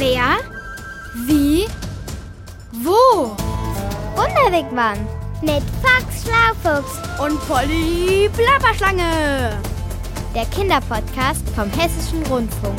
Wer? 0.00 0.38
Wie? 1.26 1.66
Wo? 2.72 3.36
Wunderwegmann 4.16 4.96
mit 5.42 5.62
Fox 5.82 6.24
Schlaufuchs 6.24 6.96
Und 7.22 7.38
Polly 7.46 8.30
Plapperschlange. 8.34 9.60
der 10.34 10.46
Kinderpodcast 10.46 11.46
vom 11.54 11.70
Hessischen 11.72 12.22
Rundfunk. 12.30 12.78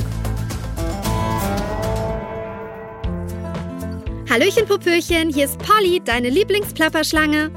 Hallöchen, 4.28 4.65
Popöchen, 4.65 5.29
hier 5.31 5.46
ist 5.46 5.60
Polly, 5.60 6.01
deine 6.03 6.29
Lieblingsplapperschlange. 6.29 7.51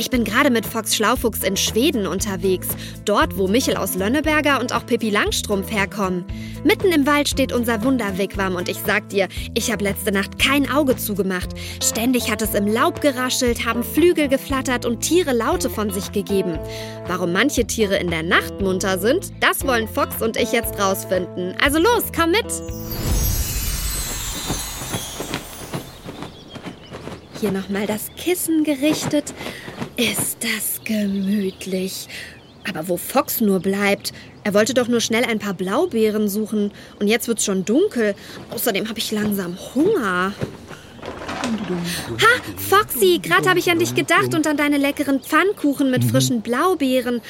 Ich 0.00 0.10
bin 0.10 0.22
gerade 0.22 0.50
mit 0.50 0.64
Fox 0.64 0.94
Schlaufuchs 0.94 1.42
in 1.42 1.56
Schweden 1.56 2.06
unterwegs. 2.06 2.68
Dort, 3.04 3.36
wo 3.36 3.48
Michel 3.48 3.76
aus 3.76 3.96
Lönneberger 3.96 4.60
und 4.60 4.72
auch 4.72 4.86
Pippi 4.86 5.10
Langstrumpf 5.10 5.72
herkommen. 5.72 6.24
Mitten 6.62 6.92
im 6.92 7.04
Wald 7.04 7.28
steht 7.28 7.52
unser 7.52 7.82
Wunderwigwam 7.82 8.54
und 8.54 8.68
ich 8.68 8.78
sag 8.86 9.08
dir, 9.08 9.26
ich 9.54 9.72
habe 9.72 9.82
letzte 9.82 10.12
Nacht 10.12 10.38
kein 10.38 10.70
Auge 10.70 10.96
zugemacht. 10.96 11.48
Ständig 11.82 12.30
hat 12.30 12.42
es 12.42 12.54
im 12.54 12.68
Laub 12.68 13.00
geraschelt, 13.00 13.66
haben 13.66 13.82
Flügel 13.82 14.28
geflattert 14.28 14.86
und 14.86 15.00
Tiere 15.00 15.32
Laute 15.32 15.68
von 15.68 15.90
sich 15.90 16.12
gegeben. 16.12 16.60
Warum 17.08 17.32
manche 17.32 17.66
Tiere 17.66 17.96
in 17.96 18.08
der 18.08 18.22
Nacht 18.22 18.60
munter 18.60 19.00
sind, 19.00 19.32
das 19.40 19.66
wollen 19.66 19.88
Fox 19.88 20.22
und 20.22 20.36
ich 20.36 20.52
jetzt 20.52 20.78
rausfinden. 20.78 21.56
Also 21.60 21.80
los, 21.80 22.04
komm 22.16 22.30
mit! 22.30 22.46
Hier 27.40 27.52
nochmal 27.52 27.86
das 27.86 28.10
Kissen 28.16 28.62
gerichtet. 28.62 29.32
Ist 29.98 30.38
das 30.40 30.80
gemütlich. 30.84 32.06
Aber 32.68 32.86
wo 32.86 32.96
Fox 32.96 33.40
nur 33.40 33.58
bleibt. 33.58 34.12
Er 34.44 34.54
wollte 34.54 34.72
doch 34.72 34.86
nur 34.86 35.00
schnell 35.00 35.24
ein 35.24 35.40
paar 35.40 35.54
Blaubeeren 35.54 36.28
suchen. 36.28 36.70
Und 37.00 37.08
jetzt 37.08 37.26
wird's 37.26 37.44
schon 37.44 37.64
dunkel. 37.64 38.14
Außerdem 38.50 38.88
habe 38.88 39.00
ich 39.00 39.10
langsam 39.10 39.58
Hunger. 39.74 40.32
Ha, 41.42 42.42
Foxy, 42.56 43.18
gerade 43.20 43.48
habe 43.48 43.58
ich 43.58 43.70
an 43.70 43.80
dich 43.80 43.96
gedacht 43.96 44.34
und 44.34 44.46
an 44.46 44.56
deine 44.56 44.76
leckeren 44.76 45.20
Pfannkuchen 45.20 45.90
mit 45.90 46.04
frischen 46.04 46.42
Blaubeeren. 46.42 47.20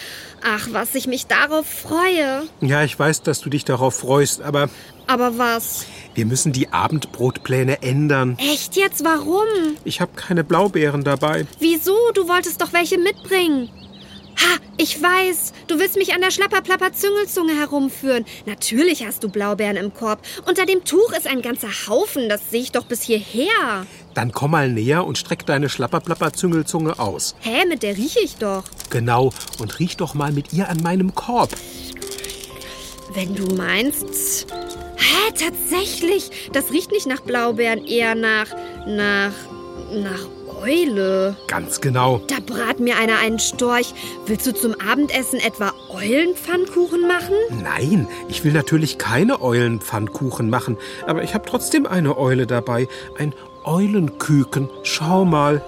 Ach, 0.42 0.68
was 0.72 0.94
ich 0.94 1.06
mich 1.06 1.26
darauf 1.26 1.66
freue. 1.66 2.42
Ja, 2.60 2.84
ich 2.84 2.98
weiß, 2.98 3.22
dass 3.22 3.40
du 3.40 3.48
dich 3.48 3.64
darauf 3.64 3.94
freust, 3.94 4.42
aber 4.42 4.68
Aber 5.08 5.36
was? 5.38 5.86
wir 6.14 6.26
müssen 6.26 6.52
die 6.52 6.72
Abendbrotpläne 6.72 7.82
ändern. 7.82 8.36
Echt 8.38 8.76
jetzt? 8.76 9.04
Warum? 9.04 9.46
Ich 9.84 10.00
habe 10.00 10.12
keine 10.16 10.42
Blaubeeren 10.42 11.04
dabei. 11.04 11.46
Wieso? 11.60 11.96
Du 12.12 12.28
wolltest 12.28 12.60
doch 12.60 12.72
welche 12.72 12.98
mitbringen. 12.98 13.70
Ha, 14.36 14.58
ich 14.76 15.00
weiß. 15.00 15.52
Du 15.68 15.78
willst 15.78 15.96
mich 15.96 16.14
an 16.14 16.20
der 16.20 16.30
Schlapperplapper-Züngelzunge 16.30 17.56
herumführen. 17.56 18.24
Natürlich 18.46 19.06
hast 19.06 19.22
du 19.22 19.28
Blaubeeren 19.28 19.76
im 19.76 19.94
Korb. 19.94 20.20
Unter 20.46 20.66
dem 20.66 20.84
Tuch 20.84 21.12
ist 21.16 21.26
ein 21.26 21.40
ganzer 21.40 21.68
Haufen. 21.88 22.28
Das 22.28 22.50
sehe 22.50 22.62
ich 22.62 22.72
doch 22.72 22.84
bis 22.84 23.02
hierher. 23.02 23.86
Dann 24.14 24.32
komm 24.32 24.50
mal 24.52 24.68
näher 24.68 25.06
und 25.06 25.18
streck 25.18 25.46
deine 25.46 25.68
Schlapperplapper-Züngelzunge 25.68 26.98
aus. 26.98 27.36
Hä, 27.40 27.64
mit 27.68 27.82
der 27.84 27.96
rieche 27.96 28.20
ich 28.20 28.36
doch. 28.36 28.64
Genau, 28.90 29.32
und 29.60 29.78
riech 29.78 29.96
doch 29.96 30.14
mal 30.14 30.32
mit 30.32 30.52
ihr 30.52 30.68
an 30.68 30.82
meinem 30.82 31.14
Korb. 31.14 31.50
Wenn 33.14 33.34
du 33.34 33.54
meinst. 33.54 34.46
Hä, 34.98 35.32
tatsächlich. 35.32 36.50
Das 36.52 36.70
riecht 36.72 36.90
nicht 36.92 37.06
nach 37.06 37.20
Blaubeeren, 37.20 37.86
eher 37.86 38.14
nach. 38.14 38.48
nach. 38.86 39.32
nach 39.92 40.28
Eule. 40.62 41.36
Ganz 41.46 41.80
genau. 41.80 42.20
Da 42.26 42.36
brat 42.44 42.80
mir 42.80 42.96
einer 42.96 43.18
einen 43.18 43.38
Storch. 43.38 43.94
Willst 44.26 44.46
du 44.46 44.52
zum 44.52 44.74
Abendessen 44.80 45.38
etwa 45.38 45.72
Eulenpfannkuchen 45.88 47.06
machen? 47.06 47.34
Nein, 47.62 48.08
ich 48.28 48.44
will 48.44 48.52
natürlich 48.52 48.98
keine 48.98 49.40
Eulenpfannkuchen 49.40 50.50
machen, 50.50 50.76
aber 51.06 51.22
ich 51.22 51.34
habe 51.34 51.48
trotzdem 51.48 51.86
eine 51.86 52.18
Eule 52.18 52.46
dabei. 52.46 52.88
Ein 53.16 53.34
Eulenküken. 53.64 54.68
Schau 54.82 55.24
mal. 55.24 55.62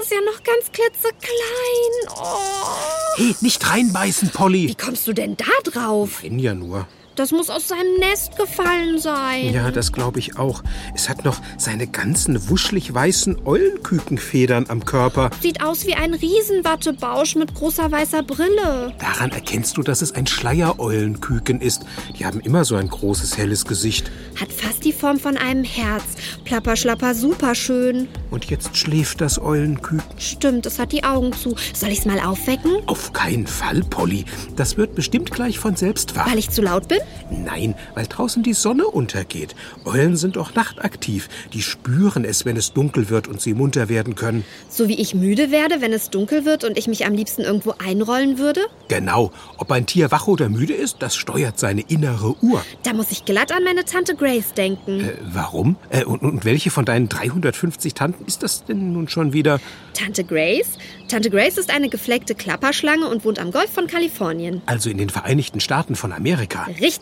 Ist 0.00 0.10
ja 0.12 0.20
noch 0.20 0.42
ganz 0.42 0.70
klitzeklein. 0.72 2.16
Oh. 2.16 3.16
Hey, 3.16 3.34
nicht 3.40 3.68
reinbeißen, 3.68 4.28
Wie 4.28 4.32
Polly. 4.36 4.74
kommst 4.78 5.06
du 5.06 5.12
denn 5.12 5.36
da 5.36 5.70
drauf? 5.70 6.20
Bin 6.22 6.38
ja 6.38 6.54
nur. 6.54 6.86
Das 7.16 7.32
muss 7.32 7.48
aus 7.48 7.68
seinem 7.68 7.94
Nest 7.98 8.36
gefallen 8.36 8.98
sein. 8.98 9.50
Ja, 9.50 9.70
das 9.70 9.90
glaube 9.90 10.18
ich 10.18 10.38
auch. 10.38 10.62
Es 10.94 11.08
hat 11.08 11.24
noch 11.24 11.40
seine 11.56 11.86
ganzen 11.86 12.50
wuschelig 12.50 12.92
weißen 12.92 13.46
Eulenkükenfedern 13.46 14.66
am 14.68 14.84
Körper. 14.84 15.30
Sieht 15.40 15.64
aus 15.64 15.86
wie 15.86 15.94
ein 15.94 16.12
Riesenwattebausch 16.12 17.36
mit 17.36 17.54
großer 17.54 17.90
weißer 17.90 18.22
Brille. 18.22 18.92
Daran 18.98 19.30
erkennst 19.30 19.78
du, 19.78 19.82
dass 19.82 20.02
es 20.02 20.12
ein 20.12 20.26
Schleiereulenküken 20.26 21.62
ist. 21.62 21.86
Die 22.18 22.26
haben 22.26 22.40
immer 22.40 22.66
so 22.66 22.76
ein 22.76 22.88
großes, 22.88 23.38
helles 23.38 23.64
Gesicht. 23.64 24.10
Hat 24.38 24.52
fast 24.52 24.84
die 24.84 24.92
Form 24.92 25.18
von 25.18 25.38
einem 25.38 25.64
Herz. 25.64 26.04
Plapper, 26.44 26.76
schlapper, 26.76 27.14
super 27.14 27.54
schön. 27.54 28.08
Und 28.30 28.44
jetzt 28.50 28.76
schläft 28.76 29.22
das 29.22 29.40
Eulenküken. 29.40 30.02
Stimmt, 30.18 30.66
es 30.66 30.78
hat 30.78 30.92
die 30.92 31.02
Augen 31.02 31.32
zu. 31.32 31.56
Soll 31.72 31.88
ich's 31.88 32.04
mal 32.04 32.20
aufwecken? 32.20 32.72
Auf 32.84 33.14
keinen 33.14 33.46
Fall, 33.46 33.80
Polly. 33.88 34.26
Das 34.54 34.76
wird 34.76 34.94
bestimmt 34.94 35.30
gleich 35.30 35.58
von 35.58 35.76
selbst 35.76 36.14
wach. 36.14 36.30
Weil 36.30 36.38
ich 36.38 36.50
zu 36.50 36.60
laut 36.60 36.88
bin? 36.88 36.98
Nein, 37.30 37.74
weil 37.94 38.06
draußen 38.06 38.42
die 38.42 38.52
Sonne 38.52 38.86
untergeht. 38.86 39.54
Eulen 39.84 40.16
sind 40.16 40.38
auch 40.38 40.54
nachtaktiv. 40.54 41.28
Die 41.52 41.62
spüren 41.62 42.24
es, 42.24 42.44
wenn 42.44 42.56
es 42.56 42.72
dunkel 42.72 43.10
wird 43.10 43.28
und 43.28 43.40
sie 43.40 43.54
munter 43.54 43.88
werden 43.88 44.14
können. 44.14 44.44
So 44.68 44.88
wie 44.88 45.00
ich 45.00 45.14
müde 45.14 45.50
werde, 45.50 45.80
wenn 45.80 45.92
es 45.92 46.10
dunkel 46.10 46.44
wird 46.44 46.64
und 46.64 46.78
ich 46.78 46.86
mich 46.86 47.06
am 47.06 47.14
liebsten 47.14 47.42
irgendwo 47.42 47.74
einrollen 47.78 48.38
würde? 48.38 48.60
Genau. 48.88 49.32
Ob 49.58 49.72
ein 49.72 49.86
Tier 49.86 50.10
wach 50.10 50.28
oder 50.28 50.48
müde 50.48 50.74
ist, 50.74 50.96
das 51.00 51.16
steuert 51.16 51.58
seine 51.58 51.82
innere 51.82 52.36
Uhr. 52.42 52.64
Da 52.84 52.92
muss 52.92 53.10
ich 53.10 53.24
glatt 53.24 53.52
an 53.52 53.64
meine 53.64 53.84
Tante 53.84 54.14
Grace 54.14 54.54
denken. 54.54 55.00
Äh, 55.00 55.12
warum? 55.22 55.76
Äh, 55.90 56.04
und, 56.04 56.22
und 56.22 56.44
welche 56.44 56.70
von 56.70 56.84
deinen 56.84 57.08
350 57.08 57.94
Tanten 57.94 58.24
ist 58.26 58.42
das 58.42 58.64
denn 58.64 58.92
nun 58.92 59.08
schon 59.08 59.32
wieder? 59.32 59.60
Tante 59.94 60.24
Grace? 60.24 60.78
Tante 61.08 61.30
Grace 61.30 61.56
ist 61.58 61.70
eine 61.70 61.88
gefleckte 61.88 62.34
Klapperschlange 62.34 63.08
und 63.08 63.24
wohnt 63.24 63.38
am 63.38 63.50
Golf 63.50 63.70
von 63.70 63.86
Kalifornien. 63.86 64.62
Also 64.66 64.90
in 64.90 64.98
den 64.98 65.08
Vereinigten 65.08 65.60
Staaten 65.60 65.96
von 65.96 66.12
Amerika. 66.12 66.64
Richtig. 66.80 66.95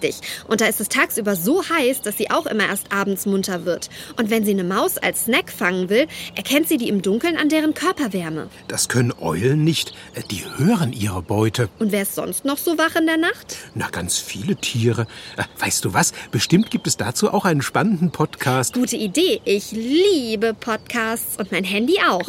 Und 0.48 0.60
da 0.60 0.66
ist 0.66 0.80
es 0.80 0.88
tagsüber 0.88 1.36
so 1.36 1.62
heiß, 1.68 2.02
dass 2.02 2.16
sie 2.16 2.30
auch 2.30 2.46
immer 2.46 2.66
erst 2.66 2.92
abends 2.92 3.26
munter 3.26 3.64
wird. 3.64 3.90
Und 4.16 4.30
wenn 4.30 4.44
sie 4.44 4.52
eine 4.52 4.64
Maus 4.64 4.98
als 4.98 5.24
Snack 5.24 5.50
fangen 5.52 5.88
will, 5.88 6.06
erkennt 6.36 6.68
sie 6.68 6.76
die 6.76 6.88
im 6.88 7.02
Dunkeln 7.02 7.36
an 7.36 7.48
deren 7.48 7.74
Körperwärme. 7.74 8.48
Das 8.68 8.88
können 8.88 9.12
Eulen 9.20 9.64
nicht. 9.64 9.92
Äh, 10.14 10.22
Die 10.30 10.42
hören 10.56 10.92
ihre 10.92 11.22
Beute. 11.22 11.68
Und 11.78 11.92
wer 11.92 12.02
ist 12.02 12.14
sonst 12.14 12.44
noch 12.44 12.58
so 12.58 12.78
wach 12.78 12.96
in 12.96 13.06
der 13.06 13.16
Nacht? 13.18 13.56
Na, 13.74 13.88
ganz 13.90 14.18
viele 14.18 14.56
Tiere. 14.56 15.06
Äh, 15.36 15.44
Weißt 15.58 15.84
du 15.84 15.94
was? 15.94 16.12
Bestimmt 16.30 16.70
gibt 16.70 16.86
es 16.86 16.96
dazu 16.96 17.32
auch 17.32 17.44
einen 17.44 17.62
spannenden 17.62 18.10
Podcast. 18.10 18.74
Gute 18.74 18.96
Idee. 18.96 19.40
Ich 19.44 19.72
liebe 19.72 20.54
Podcasts 20.54 21.38
und 21.38 21.52
mein 21.52 21.64
Handy 21.64 21.98
auch. 22.08 22.28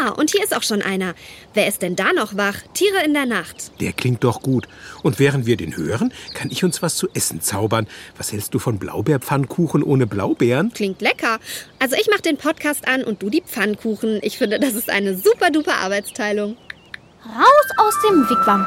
Ah, 0.00 0.08
und 0.10 0.30
hier 0.30 0.42
ist 0.42 0.56
auch 0.56 0.62
schon 0.62 0.82
einer. 0.82 1.14
Wer 1.52 1.68
ist 1.68 1.82
denn 1.82 1.96
da 1.96 2.12
noch 2.12 2.36
wach? 2.36 2.56
Tiere 2.72 3.04
in 3.04 3.14
der 3.14 3.26
Nacht. 3.26 3.80
Der 3.80 3.92
klingt 3.92 4.24
doch 4.24 4.42
gut. 4.42 4.66
Und 5.02 5.18
während 5.18 5.46
wir 5.46 5.56
den 5.56 5.76
hören, 5.76 6.12
kann 6.34 6.50
ich 6.50 6.64
uns 6.64 6.82
was 6.82 6.96
zu 6.96 7.08
essen 7.14 7.40
zaubern. 7.40 7.86
Was 8.16 8.32
hältst 8.32 8.54
du 8.54 8.58
von 8.58 8.78
Blaubeerpfannkuchen 8.78 9.82
ohne 9.82 10.06
Blaubeeren? 10.06 10.72
Klingt 10.72 11.00
lecker. 11.00 11.38
Also 11.78 11.96
ich 12.00 12.08
mache 12.08 12.22
den 12.22 12.36
Podcast 12.36 12.88
an 12.88 13.04
und 13.04 13.22
du 13.22 13.30
die 13.30 13.42
Pfannkuchen. 13.42 14.20
Ich 14.22 14.38
finde, 14.38 14.58
das 14.58 14.74
ist 14.74 14.90
eine 14.90 15.16
super 15.16 15.50
duper 15.50 15.76
Arbeitsteilung. 15.76 16.56
Raus 17.24 17.68
aus 17.78 17.94
dem 18.08 18.28
Wigwam. 18.28 18.66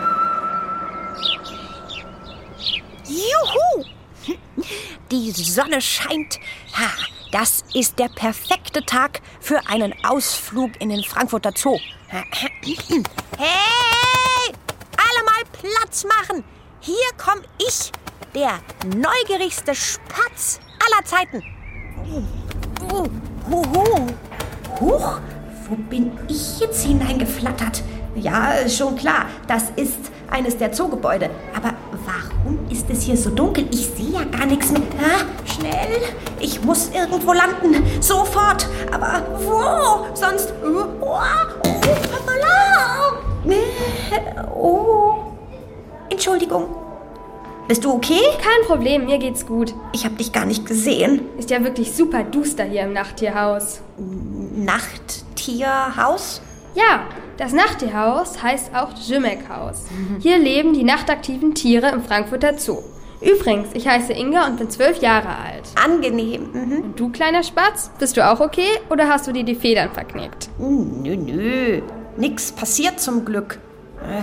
Juhu! 3.07 3.85
Die 5.11 5.31
Sonne 5.31 5.79
scheint. 5.81 6.39
Ha, 6.73 6.89
das 7.31 7.63
ist 7.73 7.99
der 7.99 8.09
perfekte 8.09 8.85
Tag 8.85 9.21
für 9.39 9.59
einen 9.67 9.93
Ausflug 10.03 10.71
in 10.79 10.89
den 10.89 11.03
Frankfurter 11.03 11.51
Zoo. 11.55 11.77
Hey! 13.37 14.53
Alle 14.97 15.23
mal 15.25 15.43
Platz 15.51 16.05
machen! 16.05 16.43
Hier 16.79 16.95
komme 17.17 17.43
ich, 17.59 17.91
der 18.33 18.59
neugierigste 18.95 19.75
Spatz 19.75 20.59
aller 20.79 21.05
Zeiten. 21.05 21.43
Uh, 22.81 23.07
Huhu. 23.49 24.07
Huch, 24.79 25.19
wo 25.67 25.75
bin 25.75 26.11
ich 26.27 26.59
jetzt 26.59 26.85
hineingeflattert? 26.85 27.83
Ja, 28.15 28.67
schon 28.67 28.95
klar, 28.95 29.25
das 29.47 29.69
ist 29.75 30.11
eines 30.29 30.57
der 30.57 30.71
Zoogebäude. 30.71 31.29
Aber 31.55 31.73
warum 32.05 32.69
ist 32.69 32.89
es 32.89 33.03
hier 33.03 33.17
so 33.17 33.29
dunkel? 33.29 33.67
Ich 33.71 33.87
sehe 33.87 34.11
ja 34.11 34.23
gar 34.23 34.45
nichts 34.45 34.71
mehr. 34.71 34.81
Ah, 34.99 35.25
schnell, 35.45 36.01
ich 36.39 36.63
muss 36.63 36.89
irgendwo 36.89 37.33
landen. 37.33 37.83
Sofort. 38.01 38.67
Aber 38.91 39.21
wo? 39.39 40.05
Sonst... 40.15 40.53
Oh, 40.63 40.85
oh, 41.01 41.19
oh. 44.53 45.15
Entschuldigung. 46.09 46.65
Bist 47.67 47.83
du 47.83 47.93
okay? 47.93 48.21
Kein 48.37 48.65
Problem, 48.65 49.05
mir 49.05 49.17
geht's 49.17 49.45
gut. 49.45 49.73
Ich 49.91 50.05
habe 50.05 50.15
dich 50.15 50.31
gar 50.31 50.45
nicht 50.45 50.65
gesehen. 50.65 51.21
Ist 51.37 51.49
ja 51.49 51.63
wirklich 51.63 51.91
super 51.93 52.23
duster 52.23 52.63
hier 52.63 52.83
im 52.83 52.93
Nachttierhaus. 52.93 53.81
Nachttierhaus? 54.55 56.41
Ja, 56.75 57.01
das 57.37 57.53
Nachttierhaus 57.53 58.41
heißt 58.41 58.73
auch 58.73 58.89
Jimek-Haus. 58.93 59.85
Hier 60.19 60.37
leben 60.37 60.73
die 60.73 60.83
nachtaktiven 60.83 61.55
Tiere 61.55 61.89
im 61.89 62.03
Frankfurter 62.03 62.57
Zoo. 62.57 62.79
Übrigens, 63.21 63.69
ich 63.73 63.87
heiße 63.87 64.13
Inga 64.13 64.45
und 64.45 64.57
bin 64.57 64.69
zwölf 64.69 65.01
Jahre 65.01 65.29
alt. 65.29 65.63
Angenehm. 65.83 66.49
Mhm. 66.53 66.81
Und 66.83 66.99
du, 66.99 67.09
kleiner 67.09 67.41
Spatz, 67.43 67.89
bist 67.99 68.15
du 68.17 68.25
auch 68.29 68.39
okay 68.39 68.67
oder 68.89 69.07
hast 69.09 69.27
du 69.27 69.31
dir 69.31 69.43
die 69.43 69.55
Federn 69.55 69.91
verknickt? 69.91 70.49
Nö, 70.59 71.15
nö. 71.15 71.81
Nix 72.17 72.51
passiert 72.51 72.99
zum 72.99 73.25
Glück. 73.25 73.59
Äh, 74.01 74.21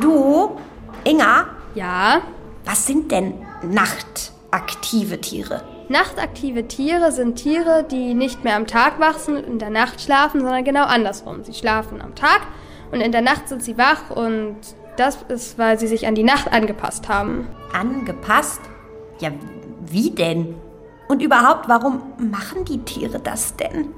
Du, 0.00 0.56
Inga, 1.04 1.46
Ja. 1.74 2.20
was 2.64 2.86
sind 2.86 3.12
denn 3.12 3.34
nachtaktive 3.62 5.20
Tiere? 5.20 5.62
Nachtaktive 5.88 6.66
Tiere 6.66 7.12
sind 7.12 7.36
Tiere, 7.36 7.84
die 7.88 8.14
nicht 8.14 8.42
mehr 8.42 8.56
am 8.56 8.66
Tag 8.66 8.98
wachsen 8.98 9.36
und 9.36 9.44
in 9.44 9.58
der 9.60 9.70
Nacht 9.70 10.00
schlafen, 10.00 10.40
sondern 10.40 10.64
genau 10.64 10.84
andersrum. 10.84 11.44
Sie 11.44 11.54
schlafen 11.54 12.00
am 12.02 12.14
Tag 12.16 12.40
und 12.90 13.00
in 13.00 13.12
der 13.12 13.22
Nacht 13.22 13.48
sind 13.48 13.62
sie 13.62 13.78
wach 13.78 14.10
und 14.10 14.56
das 14.96 15.18
ist, 15.28 15.58
weil 15.58 15.78
sie 15.78 15.86
sich 15.86 16.06
an 16.06 16.14
die 16.14 16.24
Nacht 16.24 16.52
angepasst 16.52 17.08
haben. 17.08 17.48
Angepasst? 17.72 18.60
Ja, 19.20 19.30
wie 19.86 20.10
denn? 20.10 20.54
Und 21.08 21.22
überhaupt, 21.22 21.68
warum 21.68 22.02
machen 22.18 22.64
die 22.64 22.78
Tiere 22.78 23.20
das 23.20 23.56
denn? 23.56 23.88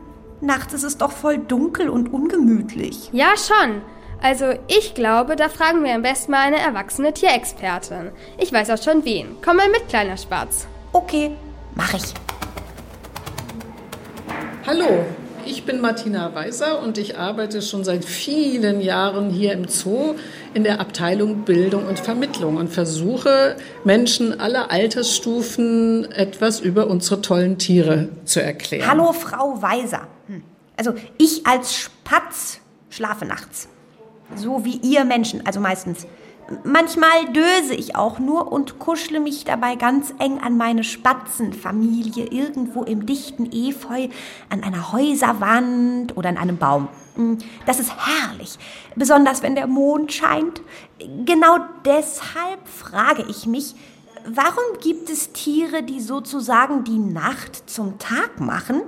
Nachts 0.40 0.74
ist 0.74 0.84
es 0.84 0.98
doch 0.98 1.12
voll 1.12 1.38
dunkel 1.38 1.88
und 1.88 2.12
ungemütlich. 2.12 3.10
Ja, 3.12 3.34
schon. 3.36 3.82
Also 4.20 4.46
ich 4.66 4.94
glaube, 4.94 5.36
da 5.36 5.48
fragen 5.48 5.84
wir 5.84 5.94
am 5.94 6.02
besten 6.02 6.32
mal 6.32 6.46
eine 6.46 6.58
erwachsene 6.58 7.12
Tierexpertin. 7.12 8.10
Ich 8.36 8.52
weiß 8.52 8.70
auch 8.70 8.82
schon 8.82 9.04
wen. 9.04 9.36
Komm 9.44 9.56
mal 9.56 9.70
mit, 9.70 9.88
kleiner 9.88 10.16
Spatz. 10.16 10.66
Okay, 10.92 11.32
mach 11.74 11.94
ich. 11.94 12.14
Hallo, 14.66 15.04
ich 15.48 15.64
bin 15.64 15.80
Martina 15.80 16.34
Weiser 16.34 16.82
und 16.82 16.98
ich 16.98 17.16
arbeite 17.16 17.62
schon 17.62 17.82
seit 17.82 18.04
vielen 18.04 18.80
Jahren 18.80 19.30
hier 19.30 19.52
im 19.52 19.66
Zoo 19.66 20.14
in 20.52 20.62
der 20.62 20.78
Abteilung 20.80 21.44
Bildung 21.44 21.86
und 21.86 21.98
Vermittlung 21.98 22.56
und 22.56 22.68
versuche 22.68 23.56
Menschen 23.82 24.38
aller 24.40 24.70
Altersstufen 24.70 26.10
etwas 26.12 26.60
über 26.60 26.88
unsere 26.88 27.22
tollen 27.22 27.56
Tiere 27.56 28.08
zu 28.24 28.42
erklären. 28.42 28.88
Hallo, 28.88 29.12
Frau 29.12 29.60
Weiser. 29.62 30.06
Hm. 30.26 30.42
Also, 30.76 30.94
ich 31.16 31.46
als 31.46 31.74
Spatz 31.74 32.60
schlafe 32.90 33.24
nachts. 33.24 33.68
So 34.36 34.64
wie 34.66 34.76
ihr 34.76 35.04
Menschen, 35.04 35.46
also 35.46 35.60
meistens. 35.60 36.06
Manchmal 36.64 37.26
döse 37.32 37.74
ich 37.74 37.94
auch 37.94 38.18
nur 38.18 38.50
und 38.50 38.78
kuschle 38.78 39.20
mich 39.20 39.44
dabei 39.44 39.76
ganz 39.76 40.14
eng 40.18 40.38
an 40.38 40.56
meine 40.56 40.82
Spatzenfamilie 40.82 42.24
irgendwo 42.24 42.84
im 42.84 43.04
dichten 43.04 43.50
Efeu, 43.52 44.08
an 44.48 44.62
einer 44.62 44.92
Häuserwand 44.92 46.16
oder 46.16 46.30
an 46.30 46.38
einem 46.38 46.56
Baum. 46.56 46.88
Hm, 47.16 47.36
Das 47.66 47.80
ist 47.80 47.92
herrlich, 47.94 48.58
besonders 48.96 49.42
wenn 49.42 49.56
der 49.56 49.66
Mond 49.66 50.10
scheint. 50.10 50.62
Genau 51.26 51.58
deshalb 51.84 52.66
frage 52.66 53.26
ich 53.28 53.46
mich, 53.46 53.74
warum 54.26 54.80
gibt 54.80 55.10
es 55.10 55.32
Tiere, 55.32 55.82
die 55.82 56.00
sozusagen 56.00 56.82
die 56.82 56.98
Nacht 56.98 57.68
zum 57.68 57.98
Tag 57.98 58.40
machen, 58.40 58.80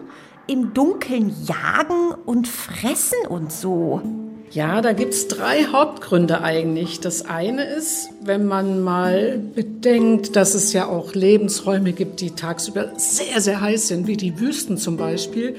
im 0.46 0.72
Dunkeln 0.72 1.34
jagen 1.44 2.14
und 2.24 2.48
fressen 2.48 3.26
und 3.28 3.52
so? 3.52 4.00
Ja, 4.52 4.80
da 4.80 4.92
gibt's 4.92 5.28
drei 5.28 5.66
Hauptgründe 5.66 6.42
eigentlich. 6.42 6.98
Das 6.98 7.24
eine 7.24 7.64
ist, 7.64 8.10
wenn 8.20 8.46
man 8.46 8.82
mal 8.82 9.40
bedenkt, 9.54 10.34
dass 10.34 10.54
es 10.54 10.72
ja 10.72 10.88
auch 10.88 11.14
Lebensräume 11.14 11.92
gibt, 11.92 12.20
die 12.20 12.32
tagsüber 12.32 12.90
sehr, 12.96 13.40
sehr 13.40 13.60
heiß 13.60 13.86
sind, 13.86 14.08
wie 14.08 14.16
die 14.16 14.40
Wüsten 14.40 14.76
zum 14.76 14.96
Beispiel, 14.96 15.54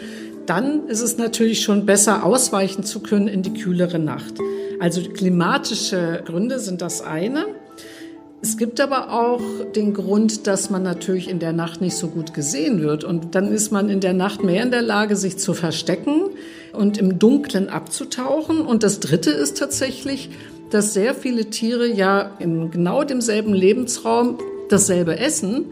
dann 0.46 0.88
ist 0.88 1.00
es 1.00 1.18
natürlich 1.18 1.62
schon 1.62 1.86
besser, 1.86 2.26
ausweichen 2.26 2.84
zu 2.84 3.00
können 3.00 3.30
in 3.30 3.44
die 3.44 3.54
kühlere 3.54 3.98
Nacht. 3.98 4.34
Also 4.82 5.02
klimatische 5.02 6.22
Gründe 6.26 6.60
sind 6.60 6.82
das 6.82 7.02
eine. 7.02 7.46
Es 8.42 8.58
gibt 8.58 8.82
aber 8.82 9.14
auch 9.14 9.42
den 9.74 9.94
Grund, 9.94 10.48
dass 10.48 10.70
man 10.70 10.84
natürlich 10.84 11.30
in 11.30 11.40
der 11.40 11.54
Nacht 11.54 11.80
nicht 11.80 11.96
so 11.96 12.10
gut 12.10 12.34
gesehen 12.34 12.82
wird. 12.82 13.06
Und 13.06 13.36
dann 13.36 13.54
ist 13.54 13.72
man 13.72 13.88
in 13.88 14.02
der 14.02 14.14
Nacht 14.14 14.44
mehr 14.44 14.64
in 14.64 14.72
der 14.72 14.82
Lage, 14.82 15.16
sich 15.16 15.38
zu 15.38 15.54
verstecken 15.54 16.32
und 16.74 16.98
im 16.98 17.20
Dunkeln 17.20 17.70
abzutauchen. 17.70 18.62
Und 18.62 18.84
das 18.84 19.00
Dritte 19.00 19.32
ist 19.32 19.58
tatsächlich, 19.58 20.30
dass 20.70 20.94
sehr 20.94 21.14
viele 21.14 21.50
Tiere 21.50 21.88
ja 21.88 22.32
in 22.40 22.72
genau 22.72 23.04
demselben 23.04 23.54
Lebensraum 23.54 24.38
dasselbe 24.70 25.20
essen. 25.20 25.66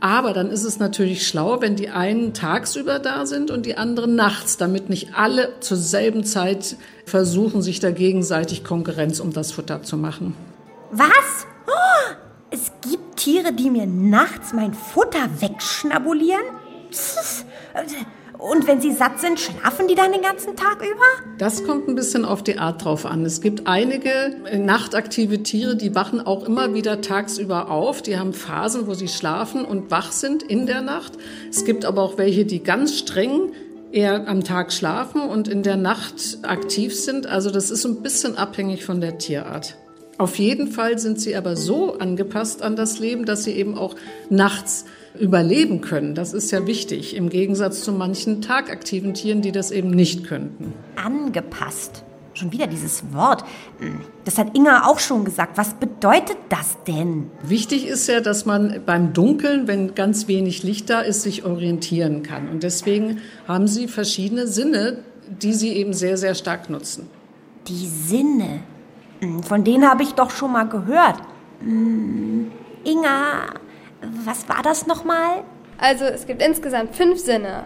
Aber 0.00 0.32
dann 0.32 0.50
ist 0.50 0.64
es 0.64 0.78
natürlich 0.78 1.26
schlau, 1.26 1.60
wenn 1.60 1.74
die 1.74 1.88
einen 1.88 2.32
tagsüber 2.32 3.00
da 3.00 3.26
sind 3.26 3.50
und 3.50 3.66
die 3.66 3.76
anderen 3.76 4.14
nachts, 4.14 4.56
damit 4.56 4.88
nicht 4.88 5.14
alle 5.14 5.54
zur 5.60 5.76
selben 5.76 6.24
Zeit 6.24 6.76
versuchen, 7.04 7.62
sich 7.62 7.80
da 7.80 7.90
gegenseitig 7.90 8.62
Konkurrenz 8.62 9.18
um 9.18 9.32
das 9.32 9.50
Futter 9.50 9.82
zu 9.82 9.96
machen. 9.96 10.34
Was? 10.92 11.46
Oh, 11.66 12.14
es 12.50 12.70
gibt 12.88 13.16
Tiere, 13.16 13.52
die 13.52 13.70
mir 13.70 13.86
nachts 13.86 14.52
mein 14.52 14.72
Futter 14.72 15.28
wegschnabulieren? 15.40 16.44
Pff. 16.92 17.44
Und 18.38 18.68
wenn 18.68 18.80
sie 18.80 18.92
satt 18.92 19.20
sind, 19.20 19.40
schlafen 19.40 19.88
die 19.88 19.96
dann 19.96 20.12
den 20.12 20.22
ganzen 20.22 20.54
Tag 20.54 20.80
über? 20.80 21.36
Das 21.38 21.64
kommt 21.64 21.88
ein 21.88 21.96
bisschen 21.96 22.24
auf 22.24 22.44
die 22.44 22.58
Art 22.58 22.84
drauf 22.84 23.04
an. 23.04 23.24
Es 23.24 23.40
gibt 23.40 23.66
einige 23.66 24.36
nachtaktive 24.56 25.42
Tiere, 25.42 25.76
die 25.76 25.96
wachen 25.96 26.20
auch 26.20 26.44
immer 26.44 26.72
wieder 26.72 27.00
tagsüber 27.00 27.68
auf. 27.68 28.00
Die 28.00 28.16
haben 28.16 28.32
Phasen, 28.32 28.86
wo 28.86 28.94
sie 28.94 29.08
schlafen 29.08 29.64
und 29.64 29.90
wach 29.90 30.12
sind 30.12 30.44
in 30.44 30.66
der 30.66 30.82
Nacht. 30.82 31.14
Es 31.50 31.64
gibt 31.64 31.84
aber 31.84 32.00
auch 32.02 32.16
welche, 32.16 32.44
die 32.44 32.62
ganz 32.62 32.96
streng 32.96 33.52
eher 33.90 34.28
am 34.28 34.44
Tag 34.44 34.72
schlafen 34.72 35.20
und 35.22 35.48
in 35.48 35.64
der 35.64 35.76
Nacht 35.76 36.38
aktiv 36.42 36.94
sind. 36.94 37.26
Also 37.26 37.50
das 37.50 37.72
ist 37.72 37.84
ein 37.84 38.02
bisschen 38.02 38.36
abhängig 38.36 38.84
von 38.84 39.00
der 39.00 39.18
Tierart. 39.18 39.76
Auf 40.16 40.38
jeden 40.38 40.68
Fall 40.68 40.98
sind 40.98 41.20
sie 41.20 41.34
aber 41.34 41.56
so 41.56 41.98
angepasst 41.98 42.62
an 42.62 42.76
das 42.76 42.98
Leben, 43.00 43.24
dass 43.24 43.44
sie 43.44 43.52
eben 43.52 43.76
auch 43.76 43.96
nachts 44.30 44.84
überleben 45.18 45.80
können. 45.80 46.14
Das 46.14 46.32
ist 46.32 46.50
ja 46.50 46.66
wichtig, 46.66 47.16
im 47.16 47.28
Gegensatz 47.28 47.82
zu 47.82 47.92
manchen 47.92 48.42
tagaktiven 48.42 49.14
Tieren, 49.14 49.42
die 49.42 49.52
das 49.52 49.70
eben 49.70 49.90
nicht 49.90 50.24
könnten. 50.24 50.72
Angepasst. 50.96 52.04
Schon 52.34 52.52
wieder 52.52 52.68
dieses 52.68 53.12
Wort. 53.12 53.44
Das 54.24 54.38
hat 54.38 54.56
Inga 54.56 54.86
auch 54.86 55.00
schon 55.00 55.24
gesagt. 55.24 55.58
Was 55.58 55.74
bedeutet 55.74 56.36
das 56.50 56.76
denn? 56.86 57.32
Wichtig 57.42 57.88
ist 57.88 58.06
ja, 58.06 58.20
dass 58.20 58.46
man 58.46 58.80
beim 58.86 59.12
Dunkeln, 59.12 59.66
wenn 59.66 59.96
ganz 59.96 60.28
wenig 60.28 60.62
Licht 60.62 60.88
da 60.88 61.00
ist, 61.00 61.22
sich 61.22 61.44
orientieren 61.44 62.22
kann. 62.22 62.48
Und 62.48 62.62
deswegen 62.62 63.18
haben 63.48 63.66
sie 63.66 63.88
verschiedene 63.88 64.46
Sinne, 64.46 64.98
die 65.42 65.52
sie 65.52 65.72
eben 65.72 65.92
sehr, 65.92 66.16
sehr 66.16 66.36
stark 66.36 66.70
nutzen. 66.70 67.08
Die 67.66 67.88
Sinne. 67.88 68.60
Hm, 69.20 69.42
Von 69.42 69.64
denen 69.64 69.90
habe 69.90 70.04
ich 70.04 70.14
doch 70.14 70.30
schon 70.30 70.52
mal 70.52 70.68
gehört. 70.68 71.16
Hm, 71.60 72.52
Inga, 72.84 73.54
was 74.24 74.48
war 74.48 74.62
das 74.62 74.86
nochmal? 74.86 75.42
Also 75.78 76.04
es 76.04 76.26
gibt 76.26 76.42
insgesamt 76.42 76.94
fünf 76.94 77.20
Sinne. 77.20 77.64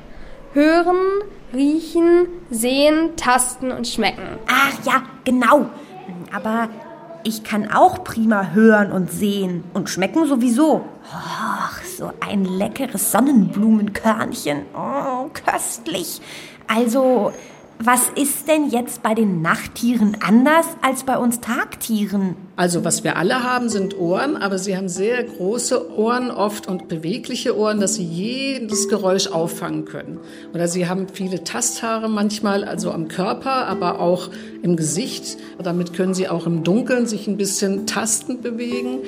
Hören, 0.53 0.97
riechen, 1.55 2.27
sehen, 2.51 3.17
tasten 3.17 3.73
und 3.73 3.89
schmecken. 3.89 4.39
Ach 4.47 4.73
ja, 4.85 5.03
genau. 5.25 5.67
Aber 6.33 6.69
ich 7.25 7.45
kann 7.45 7.71
auch 7.71 8.05
prima 8.05 8.49
hören 8.49 8.93
und 8.93 9.11
sehen 9.11 9.65
und 9.75 9.89
schmecken 9.89 10.27
sowieso. 10.27 10.85
Och, 11.05 11.85
so 11.99 12.11
ein 12.21 12.45
leckeres 12.45 13.13
Sonnenblumenkörnchen. 13.13 14.67
Oh, 14.75 15.29
köstlich. 15.33 16.21
Also, 16.67 17.33
was 17.85 18.11
ist 18.15 18.47
denn 18.47 18.71
jetzt 18.71 19.03
bei 19.03 19.13
den 19.13 19.43
Nachttieren 19.43 20.17
anders 20.21 20.67
als 20.83 21.03
bei 21.03 21.19
uns 21.19 21.41
Tagtieren? 21.41 22.37
Also 22.55 22.85
was 22.85 23.03
wir 23.03 23.17
alle 23.17 23.43
haben, 23.43 23.69
sind 23.69 23.99
Ohren, 23.99 24.37
aber 24.37 24.59
sie 24.59 24.77
haben 24.77 24.89
sehr 24.89 25.25
große 25.25 25.97
Ohren 25.97 26.31
oft 26.31 26.69
und 26.69 26.87
bewegliche 26.87 27.57
Ohren, 27.57 27.81
dass 27.81 27.95
sie 27.95 28.05
jedes 28.05 28.89
Geräusch 28.89 29.27
auffangen 29.27 29.85
können. 29.85 30.21
Oder 30.55 30.69
sie 30.69 30.89
haben 30.89 31.09
viele 31.13 31.43
Tasthaare 31.43 32.09
manchmal, 32.09 32.63
also 32.63 32.93
am 32.93 33.09
Körper, 33.09 33.67
aber 33.67 33.99
auch 33.99 34.31
im 34.63 34.77
Gesicht. 34.77 35.39
Damit 35.61 35.93
können 35.93 36.15
sie 36.15 36.29
auch 36.29 36.47
im 36.47 36.63
Dunkeln 36.63 37.07
sich 37.07 37.27
ein 37.27 37.37
bisschen 37.37 37.87
tastend 37.87 38.43
bewegen. 38.43 38.99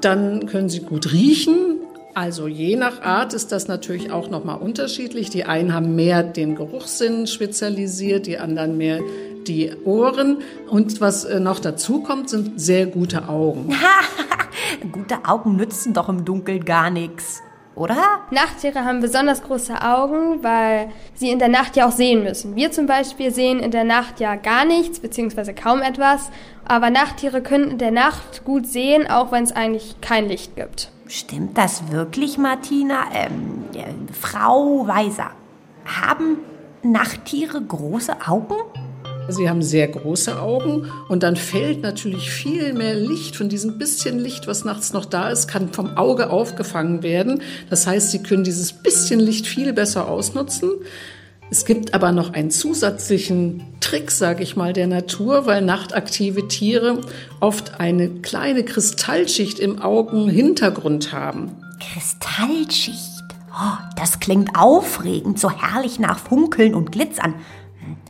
Dann 0.00 0.46
können 0.46 0.68
sie 0.68 0.80
gut 0.80 1.12
riechen. 1.12 1.69
Also 2.14 2.48
je 2.48 2.76
nach 2.76 3.02
Art 3.02 3.34
ist 3.34 3.52
das 3.52 3.68
natürlich 3.68 4.10
auch 4.10 4.30
nochmal 4.30 4.58
unterschiedlich. 4.58 5.30
Die 5.30 5.44
einen 5.44 5.72
haben 5.72 5.94
mehr 5.94 6.22
den 6.22 6.56
Geruchssinn 6.56 7.26
spezialisiert, 7.26 8.26
die 8.26 8.38
anderen 8.38 8.76
mehr 8.76 9.00
die 9.46 9.72
Ohren. 9.84 10.38
Und 10.68 11.00
was 11.00 11.24
äh, 11.24 11.40
noch 11.40 11.60
dazu 11.60 12.02
kommt, 12.02 12.28
sind 12.30 12.60
sehr 12.60 12.86
gute 12.86 13.28
Augen. 13.28 13.74
Gute 14.92 15.18
Augen 15.24 15.56
nützen 15.56 15.94
doch 15.94 16.08
im 16.08 16.24
Dunkeln 16.24 16.64
gar 16.64 16.90
nichts, 16.90 17.42
oder? 17.74 18.20
Nachttiere 18.30 18.84
haben 18.84 19.00
besonders 19.00 19.42
große 19.42 19.82
Augen, 19.82 20.42
weil 20.42 20.90
sie 21.14 21.30
in 21.30 21.38
der 21.38 21.48
Nacht 21.48 21.76
ja 21.76 21.88
auch 21.88 21.92
sehen 21.92 22.22
müssen. 22.22 22.56
Wir 22.56 22.70
zum 22.70 22.86
Beispiel 22.86 23.32
sehen 23.32 23.60
in 23.60 23.70
der 23.70 23.84
Nacht 23.84 24.20
ja 24.20 24.36
gar 24.36 24.64
nichts, 24.64 25.00
beziehungsweise 25.00 25.54
kaum 25.54 25.82
etwas. 25.82 26.30
Aber 26.64 26.90
Nachttiere 26.90 27.42
können 27.42 27.72
in 27.72 27.78
der 27.78 27.90
Nacht 27.90 28.44
gut 28.44 28.66
sehen, 28.66 29.10
auch 29.10 29.32
wenn 29.32 29.44
es 29.44 29.52
eigentlich 29.52 30.00
kein 30.00 30.28
Licht 30.28 30.56
gibt. 30.56 30.90
Stimmt 31.10 31.58
das 31.58 31.90
wirklich, 31.90 32.38
Martina? 32.38 33.02
Ähm, 33.12 33.64
äh, 33.74 34.12
Frau 34.12 34.86
Weiser, 34.86 35.32
haben 35.84 36.36
Nachttiere 36.84 37.60
große 37.60 38.28
Augen? 38.28 38.54
Sie 39.28 39.50
haben 39.50 39.60
sehr 39.60 39.88
große 39.88 40.40
Augen 40.40 40.88
und 41.08 41.24
dann 41.24 41.34
fällt 41.34 41.82
natürlich 41.82 42.30
viel 42.30 42.74
mehr 42.74 42.94
Licht 42.94 43.34
von 43.34 43.48
diesem 43.48 43.76
bisschen 43.76 44.20
Licht, 44.20 44.46
was 44.46 44.64
nachts 44.64 44.92
noch 44.92 45.04
da 45.04 45.30
ist, 45.30 45.48
kann 45.48 45.72
vom 45.72 45.96
Auge 45.96 46.30
aufgefangen 46.30 47.02
werden. 47.02 47.42
Das 47.68 47.88
heißt, 47.88 48.12
Sie 48.12 48.22
können 48.22 48.44
dieses 48.44 48.72
bisschen 48.72 49.18
Licht 49.18 49.48
viel 49.48 49.72
besser 49.72 50.08
ausnutzen. 50.08 50.70
Es 51.50 51.64
gibt 51.64 51.94
aber 51.94 52.12
noch 52.12 52.32
einen 52.32 52.52
zusätzlichen 52.52 53.64
Trick, 53.80 54.12
sage 54.12 54.44
ich 54.44 54.54
mal, 54.54 54.72
der 54.72 54.86
Natur, 54.86 55.46
weil 55.46 55.62
nachtaktive 55.62 56.46
Tiere 56.46 57.00
oft 57.40 57.80
eine 57.80 58.08
kleine 58.08 58.64
Kristallschicht 58.64 59.58
im 59.58 59.82
Augenhintergrund 59.82 61.12
haben. 61.12 61.56
Kristallschicht. 61.80 63.24
Oh, 63.52 63.78
das 63.96 64.20
klingt 64.20 64.56
aufregend, 64.56 65.40
so 65.40 65.50
herrlich 65.50 65.98
nach 65.98 66.20
Funkeln 66.20 66.74
und 66.74 66.92
Glitzern. 66.92 67.34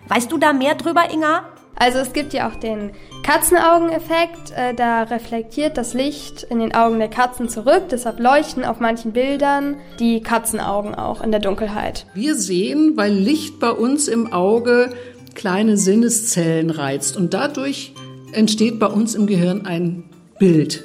Weißt 0.08 0.30
du 0.30 0.36
da 0.36 0.52
mehr 0.52 0.74
drüber, 0.74 1.10
Inga? 1.10 1.44
Also 1.80 1.98
es 1.98 2.12
gibt 2.12 2.34
ja 2.34 2.46
auch 2.46 2.56
den 2.56 2.90
Katzenaugeneffekt. 3.22 4.52
Äh, 4.54 4.74
da 4.74 5.04
reflektiert 5.04 5.78
das 5.78 5.94
Licht 5.94 6.42
in 6.42 6.58
den 6.58 6.74
Augen 6.74 6.98
der 6.98 7.08
Katzen 7.08 7.48
zurück. 7.48 7.84
Deshalb 7.90 8.20
leuchten 8.20 8.66
auf 8.66 8.80
manchen 8.80 9.12
Bildern 9.12 9.76
die 9.98 10.20
Katzenaugen 10.20 10.94
auch 10.94 11.22
in 11.22 11.30
der 11.30 11.40
Dunkelheit. 11.40 12.04
Wir 12.12 12.34
sehen, 12.34 12.98
weil 12.98 13.14
Licht 13.14 13.58
bei 13.60 13.70
uns 13.70 14.08
im 14.08 14.30
Auge 14.30 14.92
kleine 15.34 15.78
Sinneszellen 15.78 16.68
reizt 16.68 17.16
und 17.16 17.32
dadurch 17.32 17.94
entsteht 18.32 18.78
bei 18.78 18.88
uns 18.88 19.14
im 19.14 19.26
Gehirn 19.26 19.64
ein 19.64 20.04
Bild. 20.38 20.82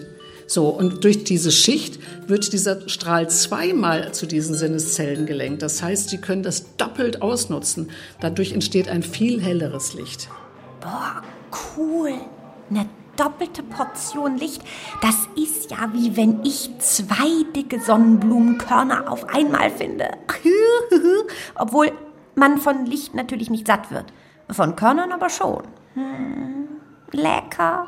So, 0.47 0.69
und 0.69 1.03
durch 1.03 1.25
diese 1.25 1.51
Schicht 1.51 1.99
wird 2.27 2.53
dieser 2.53 2.87
Strahl 2.87 3.29
zweimal 3.29 4.13
zu 4.13 4.27
diesen 4.27 4.55
Sinneszellen 4.55 5.25
gelenkt. 5.25 5.61
Das 5.61 5.83
heißt, 5.83 6.09
sie 6.09 6.19
können 6.19 6.43
das 6.43 6.77
doppelt 6.77 7.21
ausnutzen. 7.21 7.89
Dadurch 8.21 8.53
entsteht 8.53 8.87
ein 8.87 9.03
viel 9.03 9.41
helleres 9.41 9.93
Licht. 9.93 10.29
Boah, 10.85 11.23
cool. 11.75 12.13
Eine 12.69 12.87
doppelte 13.17 13.63
Portion 13.63 14.37
Licht. 14.37 14.61
Das 15.01 15.15
ist 15.35 15.71
ja 15.71 15.89
wie 15.93 16.15
wenn 16.15 16.43
ich 16.43 16.69
zwei 16.77 17.43
dicke 17.55 17.79
Sonnenblumenkörner 17.79 19.11
auf 19.11 19.27
einmal 19.33 19.71
finde. 19.71 20.11
Obwohl 21.55 21.91
man 22.35 22.59
von 22.59 22.85
Licht 22.85 23.15
natürlich 23.15 23.49
nicht 23.49 23.65
satt 23.65 23.89
wird. 23.89 24.13
Von 24.51 24.75
Körnern 24.75 25.11
aber 25.11 25.29
schon. 25.29 25.63
Hm, 25.95 26.67
lecker. 27.11 27.87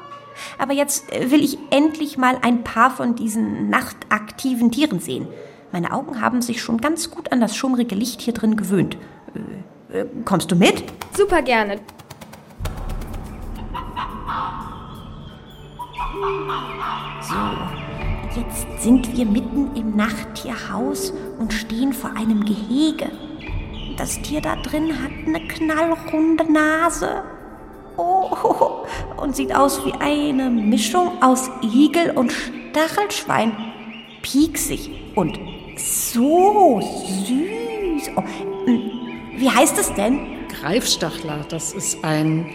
Aber 0.57 0.73
jetzt 0.73 1.11
will 1.11 1.43
ich 1.43 1.59
endlich 1.69 2.17
mal 2.17 2.39
ein 2.41 2.63
paar 2.63 2.89
von 2.89 3.15
diesen 3.15 3.69
nachtaktiven 3.69 4.71
Tieren 4.71 4.99
sehen. 4.99 5.27
Meine 5.71 5.91
Augen 5.91 6.19
haben 6.19 6.41
sich 6.41 6.63
schon 6.63 6.81
ganz 6.81 7.11
gut 7.11 7.31
an 7.31 7.41
das 7.41 7.55
schummrige 7.55 7.93
Licht 7.93 8.21
hier 8.21 8.33
drin 8.33 8.57
gewöhnt. 8.57 8.97
Äh, 9.91 9.99
äh, 9.99 10.05
kommst 10.25 10.51
du 10.51 10.55
mit? 10.55 10.83
Super 11.15 11.43
gerne. 11.43 11.79
So, 17.21 18.39
jetzt 18.39 18.83
sind 18.83 19.17
wir 19.17 19.25
mitten 19.25 19.75
im 19.75 19.95
Nachttierhaus 19.95 21.13
und 21.39 21.53
stehen 21.53 21.93
vor 21.93 22.11
einem 22.15 22.45
Gehege. 22.45 23.11
Das 23.97 24.21
Tier 24.21 24.41
da 24.41 24.55
drin 24.55 24.93
hat 25.01 25.11
eine 25.25 25.47
knallrunde 25.47 26.51
Nase. 26.51 27.23
Oh, 27.97 28.85
und 29.17 29.35
sieht 29.35 29.55
aus 29.55 29.83
wie 29.85 29.93
eine 29.93 30.49
Mischung 30.49 31.21
aus 31.21 31.49
Igel 31.61 32.11
und 32.11 32.31
Stachelschwein. 32.31 33.51
Pieksig 34.21 34.91
und 35.15 35.39
so 35.77 36.79
süß. 36.81 38.11
Oh, 38.15 38.23
wie 39.35 39.49
heißt 39.49 39.77
es 39.79 39.93
denn? 39.95 40.47
Greifstachler, 40.47 41.45
das 41.49 41.73
ist 41.73 42.03
ein 42.03 42.49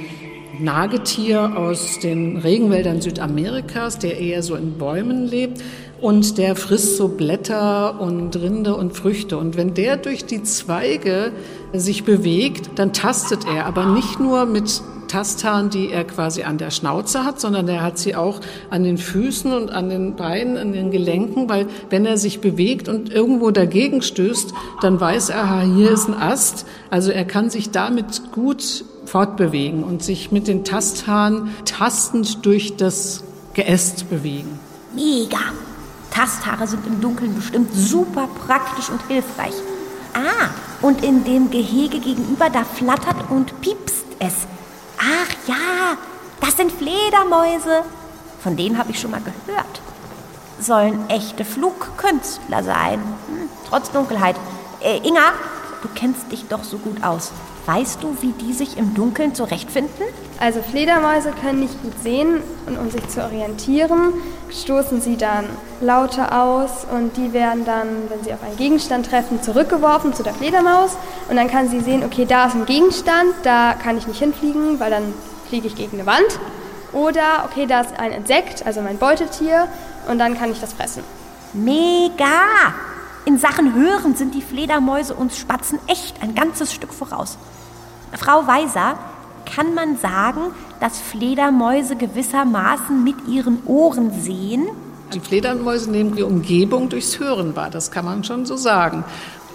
Nagetier 0.59 1.57
aus 1.57 1.99
den 1.99 2.37
Regenwäldern 2.37 3.01
Südamerikas, 3.01 3.99
der 3.99 4.19
eher 4.19 4.43
so 4.43 4.55
in 4.55 4.79
Bäumen 4.79 5.27
lebt 5.27 5.63
und 6.01 6.37
der 6.37 6.57
frisst 6.57 6.97
so 6.97 7.09
Blätter 7.09 8.01
und 8.01 8.37
Rinde 8.37 8.75
und 8.75 8.93
Früchte. 8.93 9.39
Und 9.39 9.57
wenn 9.57 9.75
der 9.75 9.97
durch 9.97 10.25
die 10.25 10.43
Zweige 10.43 11.33
sich 11.73 12.05
bewegt, 12.05 12.71
dann 12.75 12.93
tastet 12.93 13.47
er, 13.47 13.67
aber 13.67 13.87
nicht 13.87 14.21
nur 14.21 14.45
mit 14.45 14.83
Tasthahn, 15.13 15.69
die 15.69 15.91
er 15.91 16.05
quasi 16.05 16.43
an 16.43 16.57
der 16.57 16.71
Schnauze 16.71 17.25
hat, 17.25 17.39
sondern 17.39 17.69
er 17.69 17.83
hat 17.83 17.99
sie 17.99 18.17
auch 18.17 18.41
an 18.71 18.83
den 18.83 18.97
Füßen 18.97 19.53
und 19.53 19.71
an 19.71 19.91
den 19.91 20.17
Beinen, 20.17 20.57
an 20.57 20.73
den 20.73 20.91
Gelenken, 20.91 21.51
weil 21.51 21.67
wenn 21.91 22.07
er 22.07 22.17
sich 22.17 22.41
bewegt 22.41 22.89
und 22.89 23.13
irgendwo 23.13 23.51
dagegen 23.51 24.01
stößt, 24.01 24.55
dann 24.81 24.99
weiß 24.99 25.29
er, 25.29 25.61
hier 25.61 25.91
ist 25.91 26.09
ein 26.09 26.15
Ast. 26.15 26.67
Also 26.89 27.13
er 27.13 27.27
kann 27.27 27.51
sich 27.51 27.71
damit 27.71 28.33
gut 28.33 28.85
fortbewegen 29.13 29.85
und 29.85 30.03
sich 30.03 30.33
mit 30.33 30.49
den 30.49 30.65
Tasthahn 30.65 31.55
tastend 31.67 32.47
durch 32.47 32.79
das 32.79 33.23
Geäst 33.53 34.09
bewegen. 34.09 34.59
Mega! 34.95 35.39
Tasthaare 36.11 36.67
sind 36.67 36.87
im 36.87 36.99
Dunkeln 37.03 37.35
bestimmt 37.35 37.75
super 37.75 38.27
praktisch 38.47 38.89
und 38.89 39.03
hilfreich. 39.09 39.53
Ah, 40.15 40.49
und 40.81 41.05
in 41.05 41.25
dem 41.25 41.51
Gehege 41.51 42.01
gegenüber, 42.01 42.49
da 42.49 42.65
flattert 42.65 43.31
und 43.31 43.61
piepst 43.61 44.07
es. 44.19 44.47
Ach 44.99 45.47
ja, 45.47 45.99
das 46.41 46.57
sind 46.57 46.73
Fledermäuse. 46.73 47.85
Von 48.43 48.57
denen 48.57 48.79
habe 48.79 48.93
ich 48.93 49.01
schon 49.01 49.11
mal 49.11 49.21
gehört. 49.21 49.83
Sollen 50.59 51.09
echte 51.11 51.45
Flugkünstler 51.45 52.63
sein. 52.63 52.95
Hm, 53.29 53.49
trotz 53.69 53.91
Dunkelheit. 53.91 54.37
Äh, 54.81 55.07
Inga, 55.07 55.33
du 55.83 55.89
kennst 55.95 56.33
dich 56.33 56.47
doch 56.49 56.65
so 56.65 56.79
gut 56.79 57.05
aus. 57.05 57.31
Weißt 57.65 58.03
du, 58.03 58.17
wie 58.21 58.33
die 58.33 58.53
sich 58.53 58.77
im 58.77 58.93
Dunkeln 58.93 59.37
zurechtfinden? 59.37 60.05
Also 60.41 60.61
Fledermäuse 60.63 61.31
können 61.31 61.61
nicht 61.61 61.81
gut 61.81 61.93
sehen 62.03 62.41
und 62.67 62.77
um 62.77 62.91
sich 62.91 63.07
zu 63.09 63.23
orientieren, 63.23 64.15
stoßen 64.51 65.01
sie 65.01 65.17
dann 65.17 65.45
Laute 65.81 66.33
aus 66.33 66.85
und 66.91 67.17
die 67.17 67.33
werden 67.33 67.65
dann, 67.65 67.87
wenn 68.09 68.25
sie 68.25 68.33
auf 68.33 68.43
einen 68.43 68.57
Gegenstand 68.57 69.09
treffen, 69.09 69.41
zurückgeworfen 69.43 70.13
zu 70.13 70.25
der 70.25 70.35
Fledermaus 70.35 70.97
und 71.31 71.37
dann 71.37 71.49
kann 71.49 71.69
sie 71.69 71.79
sehen, 71.79 72.03
okay, 72.05 72.27
da 72.27 72.47
ist 72.47 72.57
ein 72.57 72.67
Gegenstand, 72.67 73.33
da 73.45 73.75
kann 73.75 73.97
ich 73.97 74.09
nicht 74.09 74.19
hinfliegen, 74.19 74.81
weil 74.81 74.91
dann 74.91 75.15
fliege 75.49 75.69
ich 75.69 75.77
gegen 75.77 76.01
eine 76.01 76.07
Wand. 76.07 76.41
Oder, 76.93 77.49
okay, 77.49 77.67
da 77.67 77.83
ist 77.83 77.97
ein 77.99 78.11
Insekt, 78.11 78.67
also 78.67 78.81
mein 78.81 78.99
Beutetier 78.99 79.69
und 80.09 80.19
dann 80.19 80.37
kann 80.37 80.51
ich 80.51 80.61
das 80.61 80.73
fressen. 80.73 81.05
Mega! 81.53 82.92
In 83.25 83.39
Sachen 83.39 83.75
Hören 83.75 84.17
sind 84.17 84.35
die 84.35 84.43
Fledermäuse 84.43 85.15
uns 85.15 85.39
Spatzen 85.39 85.79
echt 85.87 86.21
ein 86.23 86.35
ganzes 86.35 86.75
Stück 86.75 86.93
voraus. 86.93 87.39
Frau 88.13 88.49
Weiser, 88.49 88.99
kann 89.47 89.75
man 89.75 89.97
sagen, 89.97 90.41
dass 90.81 90.99
Fledermäuse 90.99 91.95
gewissermaßen 91.95 93.05
mit 93.05 93.15
ihren 93.29 93.65
Ohren 93.67 94.11
sehen? 94.23 94.67
Die 95.15 95.21
Fledermäuse 95.21 95.91
nehmen 95.91 96.17
die 96.17 96.25
Umgebung 96.25 96.89
durchs 96.89 97.21
Hören 97.21 97.55
wahr, 97.55 97.71
das 97.71 97.93
kann 97.93 98.05
man 98.05 98.25
schon 98.25 98.45
so 98.45 98.57
sagen. 98.57 99.05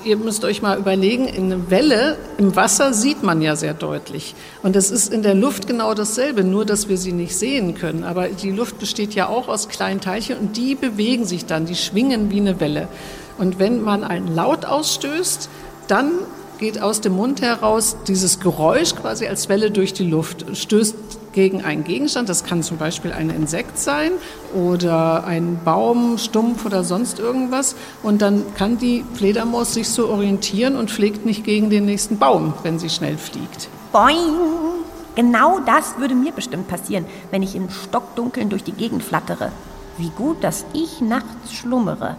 Ihr 0.06 0.16
müsst 0.16 0.46
euch 0.46 0.62
mal 0.62 0.78
überlegen, 0.78 1.28
eine 1.28 1.70
Welle 1.70 2.18
im 2.38 2.56
Wasser 2.56 2.94
sieht 2.94 3.24
man 3.24 3.42
ja 3.42 3.58
sehr 3.58 3.74
deutlich. 3.74 4.36
Und 4.64 4.78
es 4.78 4.92
ist 4.92 5.12
in 5.12 5.24
der 5.24 5.34
Luft 5.34 5.68
genau 5.68 5.94
dasselbe, 5.94 6.46
nur 6.46 6.64
dass 6.64 6.88
wir 6.88 6.98
sie 6.98 7.12
nicht 7.12 7.36
sehen 7.36 7.76
können. 7.76 8.06
Aber 8.06 8.30
die 8.30 8.52
Luft 8.52 8.80
besteht 8.80 9.14
ja 9.16 9.28
auch 9.28 9.50
aus 9.50 9.68
kleinen 9.68 10.00
Teilchen 10.00 10.38
und 10.38 10.56
die 10.56 10.76
bewegen 10.76 11.26
sich 11.26 11.46
dann, 11.46 11.66
die 11.66 11.76
schwingen 11.76 12.32
wie 12.32 12.40
eine 12.40 12.62
Welle. 12.62 12.88
Und 13.38 13.60
wenn 13.60 13.82
man 13.82 14.04
einen 14.04 14.34
Laut 14.34 14.66
ausstößt, 14.66 15.50
dann 15.88 16.12
geht 16.58 16.82
aus 16.82 17.02
dem 17.02 17.14
Mund 17.14 17.42
heraus 17.42 17.98
dieses 18.08 18.40
Geräusch 18.40 18.96
quasi 18.96 19.28
als 19.28 19.48
Welle 19.48 19.72
durch 19.72 19.94
die 19.94 20.10
Luft, 20.10 20.46
stößt 20.54 20.96
gegen 21.34 21.64
einen 21.64 21.84
Gegenstand. 21.84 22.30
Das 22.30 22.44
kann 22.44 22.64
zum 22.64 22.78
Beispiel 22.78 23.14
ein 23.14 23.30
Insekt 23.30 23.78
sein 23.78 24.12
oder 24.56 25.24
ein 25.26 25.60
Baum, 25.64 26.18
Stumpf 26.18 26.66
oder 26.66 26.84
sonst 26.84 27.20
irgendwas. 27.20 27.76
Und 28.02 28.22
dann 28.22 28.44
kann 28.56 28.80
die 28.80 29.06
Fledermaus 29.14 29.76
sich 29.76 29.88
so 29.90 30.10
orientieren 30.10 30.76
und 30.76 30.90
fliegt 30.90 31.26
nicht 31.26 31.44
gegen 31.44 31.70
den 31.70 31.86
nächsten 31.86 32.18
Baum, 32.18 32.54
wenn 32.64 32.80
sie 32.80 32.90
schnell 32.90 33.18
fliegt. 33.18 33.70
Boing! 33.92 34.58
Genau 35.16 35.60
das 35.60 35.98
würde 35.98 36.14
mir 36.14 36.32
bestimmt 36.32 36.68
passieren, 36.68 37.06
wenn 37.32 37.42
ich 37.42 37.56
im 37.56 37.70
Stockdunkeln 37.70 38.50
durch 38.50 38.64
die 38.64 38.72
Gegend 38.72 39.04
flattere. 39.04 39.52
Wie 39.98 40.10
gut, 40.10 40.44
dass 40.44 40.66
ich 40.74 41.02
nachts 41.02 41.54
schlummere. 41.54 42.18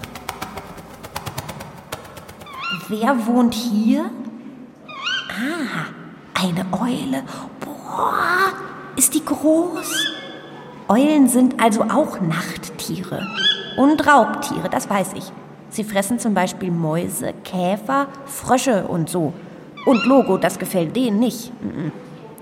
Wer 2.88 3.26
wohnt 3.26 3.54
hier? 3.54 4.10
Ah, 5.30 5.86
eine 6.34 6.66
Eule. 6.72 7.22
Boah, 7.60 8.52
ist 8.96 9.14
die 9.14 9.24
groß? 9.24 10.06
Eulen 10.88 11.28
sind 11.28 11.60
also 11.62 11.82
auch 11.82 12.20
Nachttiere. 12.20 13.26
Und 13.76 14.06
Raubtiere, 14.06 14.68
das 14.68 14.88
weiß 14.88 15.12
ich. 15.14 15.32
Sie 15.70 15.84
fressen 15.84 16.18
zum 16.18 16.34
Beispiel 16.34 16.70
Mäuse, 16.70 17.34
Käfer, 17.44 18.08
Frösche 18.26 18.86
und 18.86 19.08
so. 19.08 19.32
Und 19.86 20.04
Logo, 20.06 20.36
das 20.36 20.58
gefällt 20.58 20.96
denen 20.96 21.20
nicht. 21.20 21.52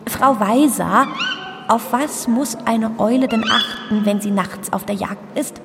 Frau 0.06 0.38
Weiser, 0.40 1.06
auf 1.68 1.92
was 1.92 2.28
muss 2.28 2.56
eine 2.64 2.98
Eule 2.98 3.28
denn 3.28 3.44
achten, 3.48 4.04
wenn 4.04 4.20
sie 4.20 4.30
nachts 4.30 4.72
auf 4.72 4.84
der 4.84 4.94
Jagd 4.94 5.36
ist? 5.36 5.60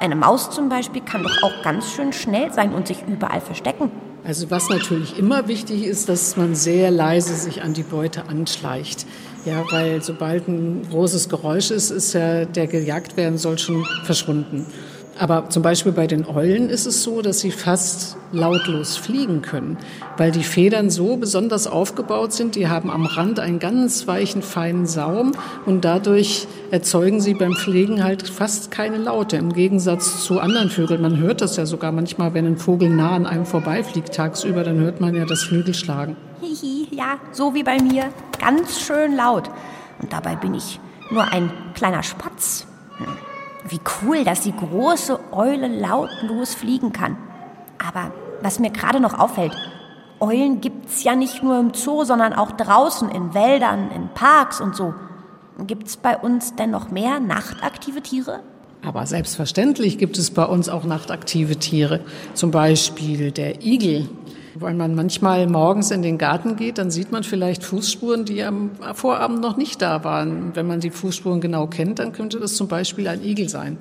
Eine 0.00 0.16
Maus 0.16 0.48
zum 0.48 0.70
Beispiel 0.70 1.02
kann 1.02 1.22
doch 1.22 1.42
auch 1.42 1.62
ganz 1.62 1.92
schön 1.92 2.14
schnell 2.14 2.50
sein 2.54 2.72
und 2.72 2.88
sich 2.88 3.04
überall 3.06 3.42
verstecken. 3.42 3.90
Also 4.24 4.50
was 4.50 4.70
natürlich 4.70 5.18
immer 5.18 5.46
wichtig 5.46 5.84
ist, 5.84 6.08
dass 6.08 6.38
man 6.38 6.54
sehr 6.54 6.90
leise 6.90 7.34
sich 7.34 7.62
an 7.62 7.74
die 7.74 7.82
Beute 7.82 8.24
anschleicht. 8.26 9.06
Ja, 9.44 9.62
weil 9.70 10.02
sobald 10.02 10.48
ein 10.48 10.86
großes 10.90 11.28
Geräusch 11.28 11.70
ist, 11.70 11.90
ist 11.90 12.14
ja 12.14 12.46
der 12.46 12.66
gejagt 12.66 13.18
werden 13.18 13.36
soll 13.36 13.58
schon 13.58 13.84
verschwunden. 14.04 14.64
Aber 15.20 15.50
zum 15.50 15.62
Beispiel 15.62 15.92
bei 15.92 16.06
den 16.06 16.26
Eulen 16.26 16.70
ist 16.70 16.86
es 16.86 17.02
so, 17.02 17.20
dass 17.20 17.40
sie 17.40 17.50
fast 17.50 18.16
lautlos 18.32 18.96
fliegen 18.96 19.42
können, 19.42 19.76
weil 20.16 20.30
die 20.30 20.42
Federn 20.42 20.88
so 20.88 21.18
besonders 21.18 21.66
aufgebaut 21.66 22.32
sind. 22.32 22.54
Die 22.54 22.68
haben 22.68 22.90
am 22.90 23.04
Rand 23.04 23.38
einen 23.38 23.58
ganz 23.58 24.06
weichen, 24.06 24.40
feinen 24.40 24.86
Saum 24.86 25.32
und 25.66 25.84
dadurch 25.84 26.48
erzeugen 26.70 27.20
sie 27.20 27.34
beim 27.34 27.52
Fliegen 27.52 28.02
halt 28.02 28.26
fast 28.26 28.70
keine 28.70 28.96
Laute. 28.96 29.36
Im 29.36 29.52
Gegensatz 29.52 30.24
zu 30.24 30.40
anderen 30.40 30.70
Vögeln. 30.70 31.02
Man 31.02 31.18
hört 31.18 31.42
das 31.42 31.58
ja 31.58 31.66
sogar 31.66 31.92
manchmal, 31.92 32.32
wenn 32.32 32.46
ein 32.46 32.56
Vogel 32.56 32.88
nah 32.88 33.14
an 33.14 33.26
einem 33.26 33.44
vorbeifliegt 33.44 34.14
tagsüber, 34.14 34.64
dann 34.64 34.78
hört 34.78 35.02
man 35.02 35.14
ja 35.14 35.26
das 35.26 35.42
Flügelschlagen. 35.42 36.16
Hihi, 36.40 36.88
ja, 36.92 37.18
so 37.32 37.52
wie 37.52 37.62
bei 37.62 37.76
mir. 37.76 38.04
Ganz 38.40 38.80
schön 38.80 39.16
laut. 39.16 39.50
Und 40.00 40.14
dabei 40.14 40.34
bin 40.36 40.54
ich 40.54 40.80
nur 41.10 41.24
ein 41.24 41.52
kleiner 41.74 42.02
Spatz. 42.02 42.64
Hm. 42.96 43.29
Wie 43.68 43.80
cool, 44.02 44.24
dass 44.24 44.40
die 44.42 44.56
große 44.56 45.18
Eule 45.32 45.68
lautlos 45.68 46.54
fliegen 46.54 46.92
kann. 46.92 47.16
Aber 47.78 48.12
was 48.42 48.58
mir 48.58 48.70
gerade 48.70 49.00
noch 49.00 49.18
auffällt, 49.18 49.56
Eulen 50.20 50.60
gibt's 50.60 51.02
ja 51.02 51.14
nicht 51.14 51.42
nur 51.42 51.58
im 51.58 51.72
Zoo, 51.72 52.04
sondern 52.04 52.34
auch 52.34 52.52
draußen 52.52 53.08
in 53.10 53.32
Wäldern, 53.32 53.90
in 53.90 54.08
Parks 54.08 54.60
und 54.60 54.76
so. 54.76 54.94
Gibt's 55.66 55.96
bei 55.96 56.16
uns 56.16 56.54
denn 56.56 56.70
noch 56.70 56.90
mehr 56.90 57.20
nachtaktive 57.20 58.02
Tiere? 58.02 58.40
Aber 58.82 59.04
selbstverständlich 59.06 59.98
gibt 59.98 60.16
es 60.16 60.30
bei 60.30 60.44
uns 60.44 60.68
auch 60.68 60.84
nachtaktive 60.84 61.56
Tiere. 61.56 62.00
Zum 62.32 62.50
Beispiel 62.50 63.30
der 63.30 63.62
Igel. 63.62 64.08
Weil 64.54 64.74
man 64.74 64.94
manchmal 64.94 65.46
morgens 65.46 65.90
in 65.90 66.02
den 66.02 66.18
Garten 66.18 66.56
geht, 66.56 66.78
dann 66.78 66.90
sieht 66.90 67.12
man 67.12 67.22
vielleicht 67.22 67.62
Fußspuren, 67.62 68.24
die 68.24 68.42
am 68.42 68.70
Vorabend 68.94 69.40
noch 69.40 69.56
nicht 69.56 69.80
da 69.80 70.02
waren. 70.02 70.54
Wenn 70.54 70.66
man 70.66 70.80
die 70.80 70.90
Fußspuren 70.90 71.40
genau 71.40 71.66
kennt, 71.66 71.98
dann 72.00 72.12
könnte 72.12 72.40
das 72.40 72.56
zum 72.56 72.66
Beispiel 72.66 73.06
ein 73.06 73.22
Igel 73.24 73.48
sein. 73.48 73.78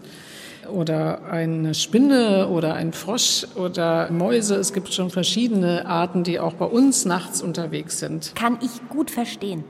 Oder 0.72 1.24
eine 1.26 1.74
Spinne 1.74 2.48
oder 2.50 2.76
ein 2.76 2.94
Frosch 2.94 3.48
oder 3.56 4.12
Mäuse. 4.12 4.56
Es 4.56 4.72
gibt 4.72 4.94
schon 4.94 5.10
verschiedene 5.10 5.88
Arten, 5.88 6.24
die 6.24 6.40
auch 6.40 6.54
bei 6.54 6.66
uns 6.66 7.06
nachts 7.06 7.42
unterwegs 7.42 7.98
sind. 7.98 8.34
Kann 8.36 8.60
ich 8.62 8.88
gut 8.90 9.10
verstehen. 9.10 9.64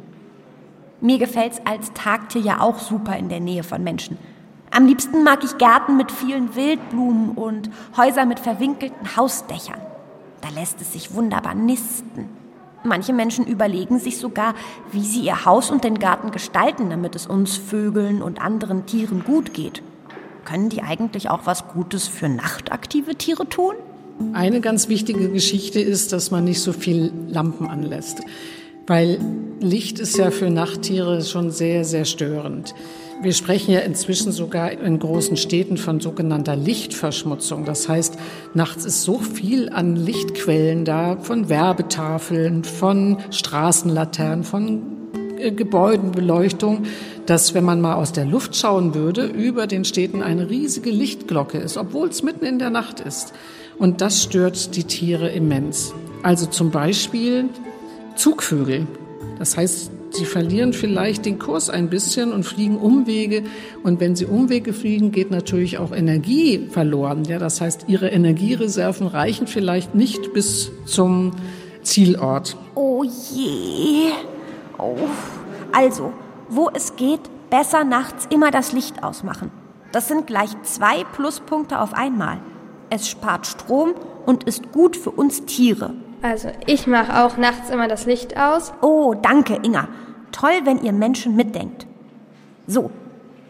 Mir 1.00 1.18
gefällt's 1.18 1.62
als 1.63 1.94
Tagtier 1.94 2.41
ja 2.41 2.60
auch 2.60 2.79
super 2.79 3.15
in 3.15 3.29
der 3.29 3.39
Nähe 3.39 3.63
von 3.63 3.82
Menschen. 3.82 4.18
Am 4.72 4.86
liebsten 4.86 5.24
mag 5.24 5.46
ich 5.46 5.58
Gärten 5.58 5.96
mit 5.96 6.12
vielen 6.12 6.56
Wildblumen 6.56 7.32
und 7.32 7.70
Häuser 7.96 8.25
mit 8.25 8.39
verwinkelten 8.39 9.15
Hausdächern. 9.15 9.79
Da 10.41 10.50
lässt 10.50 10.81
es 10.81 10.93
sich 10.93 11.13
wunderbar 11.13 11.55
nisten. 11.55 12.29
Manche 12.84 13.12
Menschen 13.12 13.46
überlegen 13.46 14.00
sich 14.00 14.17
sogar, 14.17 14.55
wie 14.91 15.03
sie 15.03 15.22
ihr 15.22 15.46
Haus 15.46 15.69
und 15.69 15.84
den 15.84 16.00
Garten 16.00 16.31
gestalten, 16.31 16.89
damit 16.89 17.15
es 17.15 17.27
uns 17.27 17.58
Vögeln 17.58 18.22
und 18.22 18.41
anderen 18.41 18.86
Tieren 18.86 19.24
gut 19.25 19.53
geht. 19.53 19.81
Können 20.46 20.69
die 20.69 20.81
eigentlich 20.81 21.29
auch 21.29 21.41
was 21.46 21.67
Gutes 21.67 22.08
für 22.08 22.29
nachtaktive 22.29 23.15
Tiere 23.15 23.48
tun? 23.48 23.75
Eine 24.34 24.62
ganz 24.62 24.89
wichtige 24.89 25.29
Geschichte 25.29 25.79
ist, 25.79 26.13
dass 26.13 26.31
man 26.31 26.43
nicht 26.43 26.62
so 26.62 26.74
viel 26.74 27.12
Lampen 27.27 27.67
anlässt, 27.67 28.22
weil 28.88 29.19
Licht 29.60 30.00
ist 30.00 30.17
ja 30.17 30.31
für 30.31 30.50
Nachttiere 30.50 31.22
schon 31.22 31.51
sehr, 31.51 31.86
sehr 31.86 32.05
störend. 32.05 32.74
Wir 33.21 33.33
sprechen 33.33 33.73
ja 33.73 33.81
inzwischen 33.81 34.31
sogar 34.31 34.71
in 34.71 34.97
großen 34.97 35.35
Städten 35.35 35.75
von 35.75 35.99
sogenannter 35.99 36.55
Lichtverschmutzung. 36.55 37.65
Das 37.65 37.89
heißt, 37.89 38.17
nachts 38.53 38.85
ist 38.85 39.03
so 39.03 39.19
viel 39.19 39.67
an 39.67 39.97
Lichtquellen 39.97 40.85
da, 40.85 41.17
von 41.17 41.49
Werbetafeln, 41.49 42.63
von 42.63 43.17
Straßenlaternen, 43.31 44.45
von 44.45 44.81
äh, 45.38 45.51
Gebäudenbeleuchtung, 45.51 46.83
dass 47.25 47.53
wenn 47.53 47.65
man 47.65 47.81
mal 47.81 47.95
aus 47.95 48.13
der 48.13 48.23
Luft 48.23 48.55
schauen 48.55 48.95
würde, 48.95 49.25
über 49.25 49.67
den 49.67 49.83
Städten 49.83 50.23
eine 50.23 50.49
riesige 50.49 50.89
Lichtglocke 50.89 51.57
ist, 51.57 51.75
obwohl 51.75 52.07
es 52.07 52.23
mitten 52.23 52.45
in 52.45 52.57
der 52.57 52.69
Nacht 52.69 53.01
ist. 53.01 53.33
Und 53.77 53.99
das 53.99 54.23
stört 54.23 54.77
die 54.77 54.85
Tiere 54.85 55.27
immens. 55.27 55.93
Also 56.23 56.45
zum 56.45 56.71
Beispiel 56.71 57.49
Zugvögel. 58.15 58.88
Das 59.38 59.58
heißt, 59.58 59.91
Sie 60.12 60.26
verlieren 60.26 60.74
vielleicht 60.74 61.26
den 61.26 61.38
Kurs 61.38 61.69
ein 61.69 61.89
bisschen 61.89 62.32
und 62.32 62.43
fliegen 62.43 62.78
Umwege. 62.78 63.43
Und 63.84 64.00
wenn 64.00 64.15
sie 64.15 64.26
Umwege 64.26 64.74
fliegen, 64.74 65.12
geht 65.12 65.32
natürlich 65.32 65.78
auch 65.78 65.91
Energie 65.91 66.67
verloren. 66.72 67.26
Ja, 67.26 67.38
das 67.38 67.62
heißt, 67.62 67.86
ihre 67.88 68.10
Energiereserven 68.10 69.08
reichen 69.08 69.48
vielleicht 69.48 69.93
nicht 69.95 70.34
bis 70.34 70.72
zum 70.86 71.32
Zielort. 71.84 72.58
Oh 72.76 73.04
je. 73.04 74.12
Oh. 74.78 74.95
Also, 75.72 76.12
wo 76.50 76.69
es 76.74 76.95
geht, 76.95 77.22
besser 77.50 77.84
nachts 77.84 78.28
immer 78.32 78.52
das 78.52 78.74
Licht 78.74 79.04
ausmachen. 79.04 79.52
Das 79.91 80.08
sind 80.08 80.28
gleich 80.28 80.50
zwei 80.63 81.04
Pluspunkte 81.04 81.80
auf 81.80 81.93
einmal. 81.93 82.39
Es 82.89 83.08
spart 83.08 83.48
Strom 83.48 83.93
und 84.26 84.43
ist 84.45 84.72
gut 84.72 84.95
für 84.95 85.12
uns 85.12 85.45
Tiere. 85.45 85.93
Also 86.21 86.49
ich 86.65 86.86
mache 86.86 87.23
auch 87.23 87.38
nachts 87.38 87.69
immer 87.69 87.88
das 87.88 88.05
Licht 88.05 88.38
aus. 88.38 88.73
Oh, 88.82 89.13
danke, 89.13 89.60
Inga. 89.63 89.88
Toll, 90.32 90.62
wenn 90.63 90.84
ihr 90.84 90.91
Menschen 90.91 91.36
mitdenkt. 91.36 91.88
So, 92.67 92.91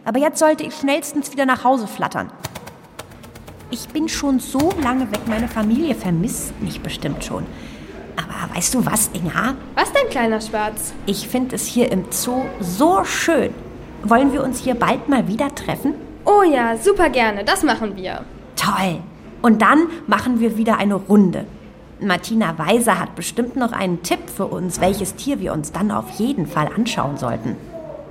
aber 0.05 0.19
jetzt 0.19 0.39
sollte 0.39 0.63
ich 0.63 0.75
schnellstens 0.75 1.32
wieder 1.32 1.45
nach 1.45 1.63
Hause 1.63 1.88
flattern. 1.88 2.32
Ich 3.71 3.88
bin 3.89 4.08
schon 4.08 4.39
so 4.39 4.71
lange 4.82 5.12
weg, 5.12 5.21
meine 5.27 5.47
Familie 5.47 5.93
vermisst 5.93 6.60
mich 6.62 6.82
bestimmt 6.82 7.23
schon. 7.23 7.45
Aber 8.15 8.55
weißt 8.55 8.73
du 8.73 8.86
was, 8.86 9.10
Inga? 9.13 9.55
Was 9.75 9.91
denn, 9.93 10.10
kleiner 10.10 10.41
Schwarz? 10.41 10.93
Ich 11.05 11.27
finde 11.27 11.55
es 11.55 11.65
hier 11.65 11.91
im 11.91 12.05
Zoo 12.10 12.45
so 12.60 13.03
schön. 13.03 13.53
Wollen 14.03 14.32
wir 14.32 14.43
uns 14.43 14.60
hier 14.60 14.75
bald 14.75 15.10
mal 15.10 15.27
wieder 15.27 15.53
treffen? 15.53 15.93
Oh 16.25 16.43
ja, 16.43 16.77
super 16.77 17.10
gerne. 17.10 17.43
Das 17.43 17.63
machen 17.63 17.95
wir. 17.95 18.23
Toll. 18.55 18.99
Und 19.41 19.62
dann 19.62 19.88
machen 20.08 20.39
wir 20.39 20.58
wieder 20.58 20.77
eine 20.77 20.95
Runde. 20.95 21.45
Martina 22.01 22.57
Weiser 22.57 22.97
hat 22.97 23.15
bestimmt 23.15 23.57
noch 23.57 23.73
einen 23.73 24.03
Tipp 24.03 24.29
für 24.33 24.45
uns, 24.45 24.79
welches 24.79 25.15
Tier 25.15 25.39
wir 25.41 25.51
uns 25.51 25.71
dann 25.71 25.91
auf 25.91 26.09
jeden 26.12 26.47
Fall 26.47 26.69
anschauen 26.73 27.17
sollten. 27.17 27.57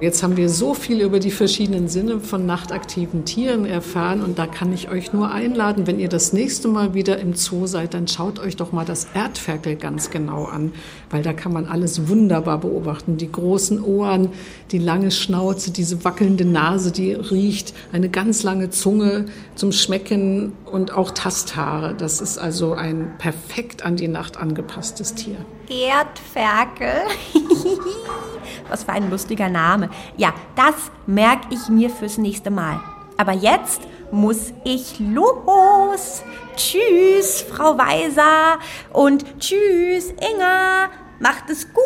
Jetzt 0.01 0.23
haben 0.23 0.37
wir 0.37 0.49
so 0.49 0.75
viel 0.75 1.01
über 1.01 1.19
die 1.19 1.33
verschiedenen 1.33 1.89
Sinne 1.89 2.21
von 2.21 2.47
nachtaktiven 2.47 3.25
Tieren 3.25 3.65
erfahren 3.65 4.23
und 4.23 4.39
da 4.39 4.47
kann 4.47 4.73
ich 4.73 4.89
euch 4.91 5.13
nur 5.13 5.33
einladen, 5.33 5.89
wenn 5.89 5.99
ihr 5.99 6.09
das 6.09 6.33
nächste 6.33 6.69
Mal 6.69 6.95
wieder 6.95 7.19
im 7.19 7.35
Zoo 7.35 7.67
seid, 7.67 7.95
dann 7.95 8.07
schaut 8.07 8.39
euch 8.39 8.55
doch 8.55 8.71
mal 8.71 8.85
das 8.85 9.09
Erdferkel 9.13 9.75
ganz 9.75 10.11
genau 10.11 10.45
an, 10.45 10.71
weil 11.11 11.23
da 11.23 11.33
kann 11.33 11.53
man 11.53 11.67
alles 11.67 12.07
wunderbar 12.09 12.59
beobachten. 12.59 13.17
Die 13.17 13.33
großen 13.33 13.83
Ohren, 13.83 14.29
die 14.71 14.79
lange 14.79 15.11
Schnauze, 15.11 15.73
diese 15.73 16.05
wackelnde 16.05 16.45
Nase, 16.45 16.93
die 16.93 17.15
riecht, 17.15 17.75
eine 17.91 18.09
ganz 18.09 18.45
lange 18.45 18.71
Zunge 18.71 19.25
zum 19.57 19.73
Schmecken 19.73 20.53
und 20.69 20.93
auch 20.93 21.11
Tasthaare. 21.11 21.95
Das 21.95 22.21
ist 22.21 22.39
also 22.39 22.75
ein 22.75 23.17
perfekt 23.19 23.85
an 23.85 23.97
die 23.97 24.09
Nacht 24.09 24.37
angepasstes 24.37 25.15
Tier. 25.15 25.37
Erdferkel. 25.69 27.03
Was 28.69 28.85
für 28.85 28.93
ein 28.93 29.11
lustiger 29.11 29.49
Name. 29.49 29.91
Ja, 30.17 30.33
das 30.57 30.75
merke 31.07 31.49
ich 31.51 31.69
mir 31.69 31.91
fürs 31.91 32.19
nächste 32.19 32.51
Mal. 32.51 32.81
Aber 33.17 33.33
jetzt 33.33 33.83
muss 34.11 34.53
ich 34.65 35.01
los. 35.01 36.23
Tschüss, 36.57 37.43
Frau 37.43 37.77
Weiser. 37.77 38.59
Und 38.93 39.25
tschüss, 39.41 40.11
Inga. 40.11 40.91
Macht 41.21 41.51
es 41.51 41.67
gut. 41.67 41.85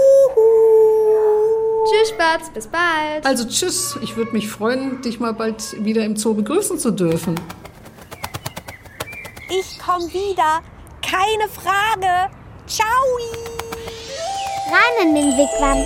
Tschüss, 1.88 2.10
Spatz. 2.10 2.50
Bis 2.50 2.66
bald. 2.66 3.24
Also 3.24 3.46
tschüss. 3.48 3.98
Ich 4.02 4.16
würde 4.16 4.32
mich 4.32 4.48
freuen, 4.48 5.00
dich 5.02 5.20
mal 5.20 5.32
bald 5.32 5.82
wieder 5.84 6.04
im 6.04 6.16
Zoo 6.16 6.34
begrüßen 6.34 6.78
zu 6.78 6.90
dürfen. 6.90 7.34
Ich 9.92 9.98
komme 9.98 10.12
wieder. 10.14 10.62
Keine 11.02 11.48
Frage. 11.50 12.32
Ciao. 12.66 12.86
Rein 14.70 15.08
in 15.08 15.14
den 15.14 15.36
Wigwam. 15.36 15.84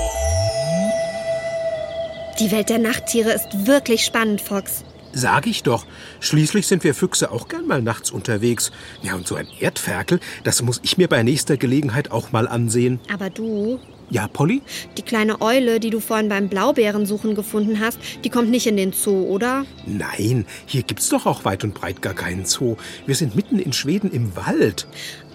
Die 2.38 2.53
Welt 2.53 2.69
der 2.69 2.79
Nachttiere 2.79 3.33
ist 3.33 3.66
wirklich 3.66 4.05
spannend, 4.05 4.40
Fox. 4.40 4.85
Sag 5.12 5.47
ich 5.47 5.62
doch. 5.62 5.87
Schließlich 6.21 6.66
sind 6.66 6.85
wir 6.85 6.95
Füchse 6.95 7.33
auch 7.33 7.49
gern 7.49 7.66
mal 7.66 7.83
nachts 7.83 8.11
unterwegs. 8.11 8.71
Ja, 9.03 9.14
und 9.14 9.27
so 9.27 9.35
ein 9.35 9.49
Erdferkel, 9.59 10.21
das 10.45 10.62
muss 10.62 10.81
ich 10.85 10.99
mir 10.99 11.09
bei 11.09 11.23
nächster 11.23 11.57
Gelegenheit 11.57 12.12
auch 12.12 12.31
mal 12.31 12.47
ansehen. 12.47 13.01
Aber 13.12 13.31
du, 13.31 13.81
Ja, 14.09 14.29
Polly? 14.29 14.62
Die 14.97 15.03
kleine 15.03 15.40
Eule, 15.40 15.81
die 15.81 15.90
du 15.90 15.99
vorhin 15.99 16.29
beim 16.29 16.49
Blaubeerensuchen 16.49 17.35
gefunden 17.35 17.81
hast, 17.81 17.99
die 18.23 18.31
kommt 18.31 18.51
nicht 18.51 18.66
in 18.66 18.77
den 18.77 18.92
Zoo, 18.92 19.25
oder? 19.25 19.66
Nein, 19.85 20.47
hier 20.66 20.83
gibt's 20.85 21.09
doch 21.09 21.27
auch 21.27 21.45
weit 21.45 21.64
und 21.64 21.75
breit 21.75 22.03
gar 22.03 22.14
keinen 22.14 22.45
Zoo. 22.45 22.77
Wir 23.05 23.16
sind 23.16 23.35
mitten 23.35 23.59
in 23.59 23.73
Schweden 23.73 24.12
im 24.12 24.37
Wald. 24.37 24.87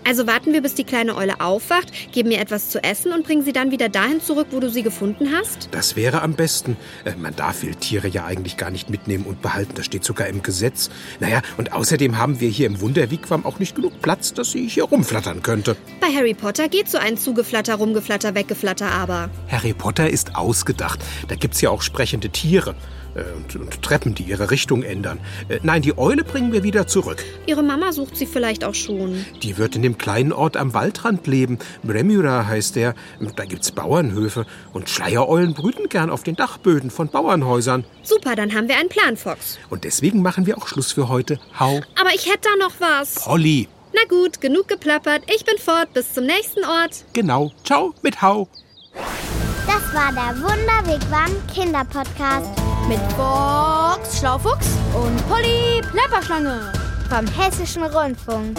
Also 0.03 0.27
warten 0.27 0.53
wir, 0.53 0.61
bis 0.61 0.73
die 0.75 0.83
kleine 0.83 1.15
Eule 1.15 1.39
aufwacht, 1.41 2.11
geben 2.11 2.31
ihr 2.31 2.39
etwas 2.39 2.69
zu 2.69 2.83
essen 2.83 3.13
und 3.13 3.23
bringen 3.25 3.43
sie 3.43 3.53
dann 3.53 3.71
wieder 3.71 3.87
dahin 3.89 4.21
zurück, 4.21 4.47
wo 4.51 4.59
du 4.59 4.69
sie 4.69 4.83
gefunden 4.83 5.29
hast? 5.33 5.69
Das 5.71 5.95
wäre 5.95 6.21
am 6.21 6.33
besten. 6.33 6.77
Äh, 7.05 7.13
Man 7.17 7.35
darf 7.35 7.61
Wildtiere 7.63 8.07
ja 8.07 8.25
eigentlich 8.25 8.57
gar 8.57 8.71
nicht 8.71 8.89
mitnehmen 8.89 9.25
und 9.25 9.41
behalten. 9.41 9.73
Das 9.75 9.85
steht 9.85 10.03
sogar 10.03 10.27
im 10.27 10.41
Gesetz. 10.41 10.89
Naja, 11.19 11.41
und 11.57 11.73
außerdem 11.73 12.17
haben 12.17 12.39
wir 12.39 12.49
hier 12.49 12.67
im 12.67 12.81
Wunderwigwam 12.81 13.45
auch 13.45 13.59
nicht 13.59 13.75
genug 13.75 14.01
Platz, 14.01 14.33
dass 14.33 14.51
sie 14.51 14.67
hier 14.67 14.83
rumflattern 14.85 15.43
könnte. 15.43 15.75
Bei 15.99 16.07
Harry 16.07 16.33
Potter 16.33 16.67
geht 16.67 16.89
so 16.89 16.97
ein 16.97 17.17
Zugeflatter, 17.17 17.75
Rumgeflatter, 17.75 18.33
Weggeflatter 18.35 18.89
aber. 18.91 19.29
Harry 19.49 19.73
Potter 19.73 20.09
ist 20.09 20.35
ausgedacht. 20.35 20.99
Da 21.27 21.35
gibt's 21.35 21.61
ja 21.61 21.69
auch 21.69 21.81
sprechende 21.81 22.29
Tiere. 22.29 22.75
Äh, 23.15 23.23
Und, 23.35 23.55
und 23.55 23.81
Treppen, 23.81 24.15
die 24.15 24.23
ihre 24.23 24.51
Richtung 24.51 24.83
ändern. 24.83 25.19
Äh, 25.49 25.59
Nein, 25.63 25.81
die 25.81 25.97
Eule 25.97 26.23
bringen 26.23 26.53
wir 26.53 26.63
wieder 26.63 26.87
zurück. 26.87 27.23
Ihre 27.45 27.63
Mama 27.63 27.91
sucht 27.91 28.15
sie 28.17 28.25
vielleicht 28.25 28.63
auch 28.63 28.73
schon. 28.75 29.25
Die 29.43 29.57
wird 29.57 29.75
in 29.75 29.81
dem 29.81 29.97
kleinen 29.97 30.31
Ort 30.31 30.57
am 30.57 30.73
Waldrand 30.73 31.27
leben. 31.27 31.59
Bremyra 31.83 32.45
heißt 32.47 32.75
der. 32.75 32.95
Da 33.35 33.45
gibt's 33.45 33.71
Bauernhöfe. 33.71 34.45
Und 34.73 34.89
Schleiereulen 34.89 35.53
brüten 35.53 35.89
gern 35.89 36.09
auf 36.09 36.23
den 36.23 36.35
Dachböden 36.35 36.89
von 36.91 37.09
Bauernhäusern. 37.09 37.85
Super, 38.03 38.35
dann 38.35 38.53
haben 38.53 38.67
wir 38.67 38.77
einen 38.77 38.89
Plan, 38.89 39.17
Fox. 39.17 39.57
Und 39.69 39.83
deswegen 39.83 40.21
machen 40.21 40.45
wir 40.45 40.57
auch 40.57 40.67
Schluss 40.67 40.91
für 40.91 41.09
heute. 41.09 41.39
Hau. 41.59 41.81
Aber 41.99 42.13
ich 42.13 42.25
hätte 42.27 42.49
da 42.49 42.65
noch 42.65 42.73
was. 42.79 43.15
Polly. 43.15 43.67
Na 43.93 44.01
gut, 44.07 44.39
genug 44.39 44.67
geplappert. 44.69 45.23
Ich 45.35 45.43
bin 45.43 45.57
fort. 45.57 45.93
Bis 45.93 46.13
zum 46.13 46.25
nächsten 46.25 46.63
Ort. 46.63 47.03
Genau. 47.13 47.51
Ciao 47.65 47.93
mit 48.01 48.21
Hau. 48.21 48.47
Das 49.73 49.93
war 49.93 50.11
der 50.11 50.35
Wunderwegwam 50.41 51.31
Kinderpodcast 51.47 52.49
Mit 52.89 52.99
Fox 53.15 54.19
Schlaufuchs 54.19 54.67
und 54.93 55.15
Polly 55.29 55.81
Plapperschlange. 55.91 56.73
vom 57.09 57.25
Hessischen 57.27 57.83
Rundfunk. 57.83 58.57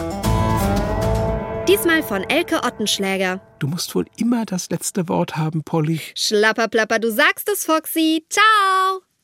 Diesmal 1.68 2.02
von 2.02 2.22
Elke 2.30 2.62
Ottenschläger. 2.64 3.42
Du 3.58 3.66
musst 3.66 3.94
wohl 3.94 4.06
immer 4.16 4.46
das 4.46 4.70
letzte 4.70 5.06
Wort 5.10 5.36
haben, 5.36 5.62
Polly. 5.62 6.00
Schlapperplapper, 6.14 6.98
du 6.98 7.10
sagst 7.10 7.46
es, 7.50 7.66
Foxy. 7.66 8.24
Ciao. 8.30 9.02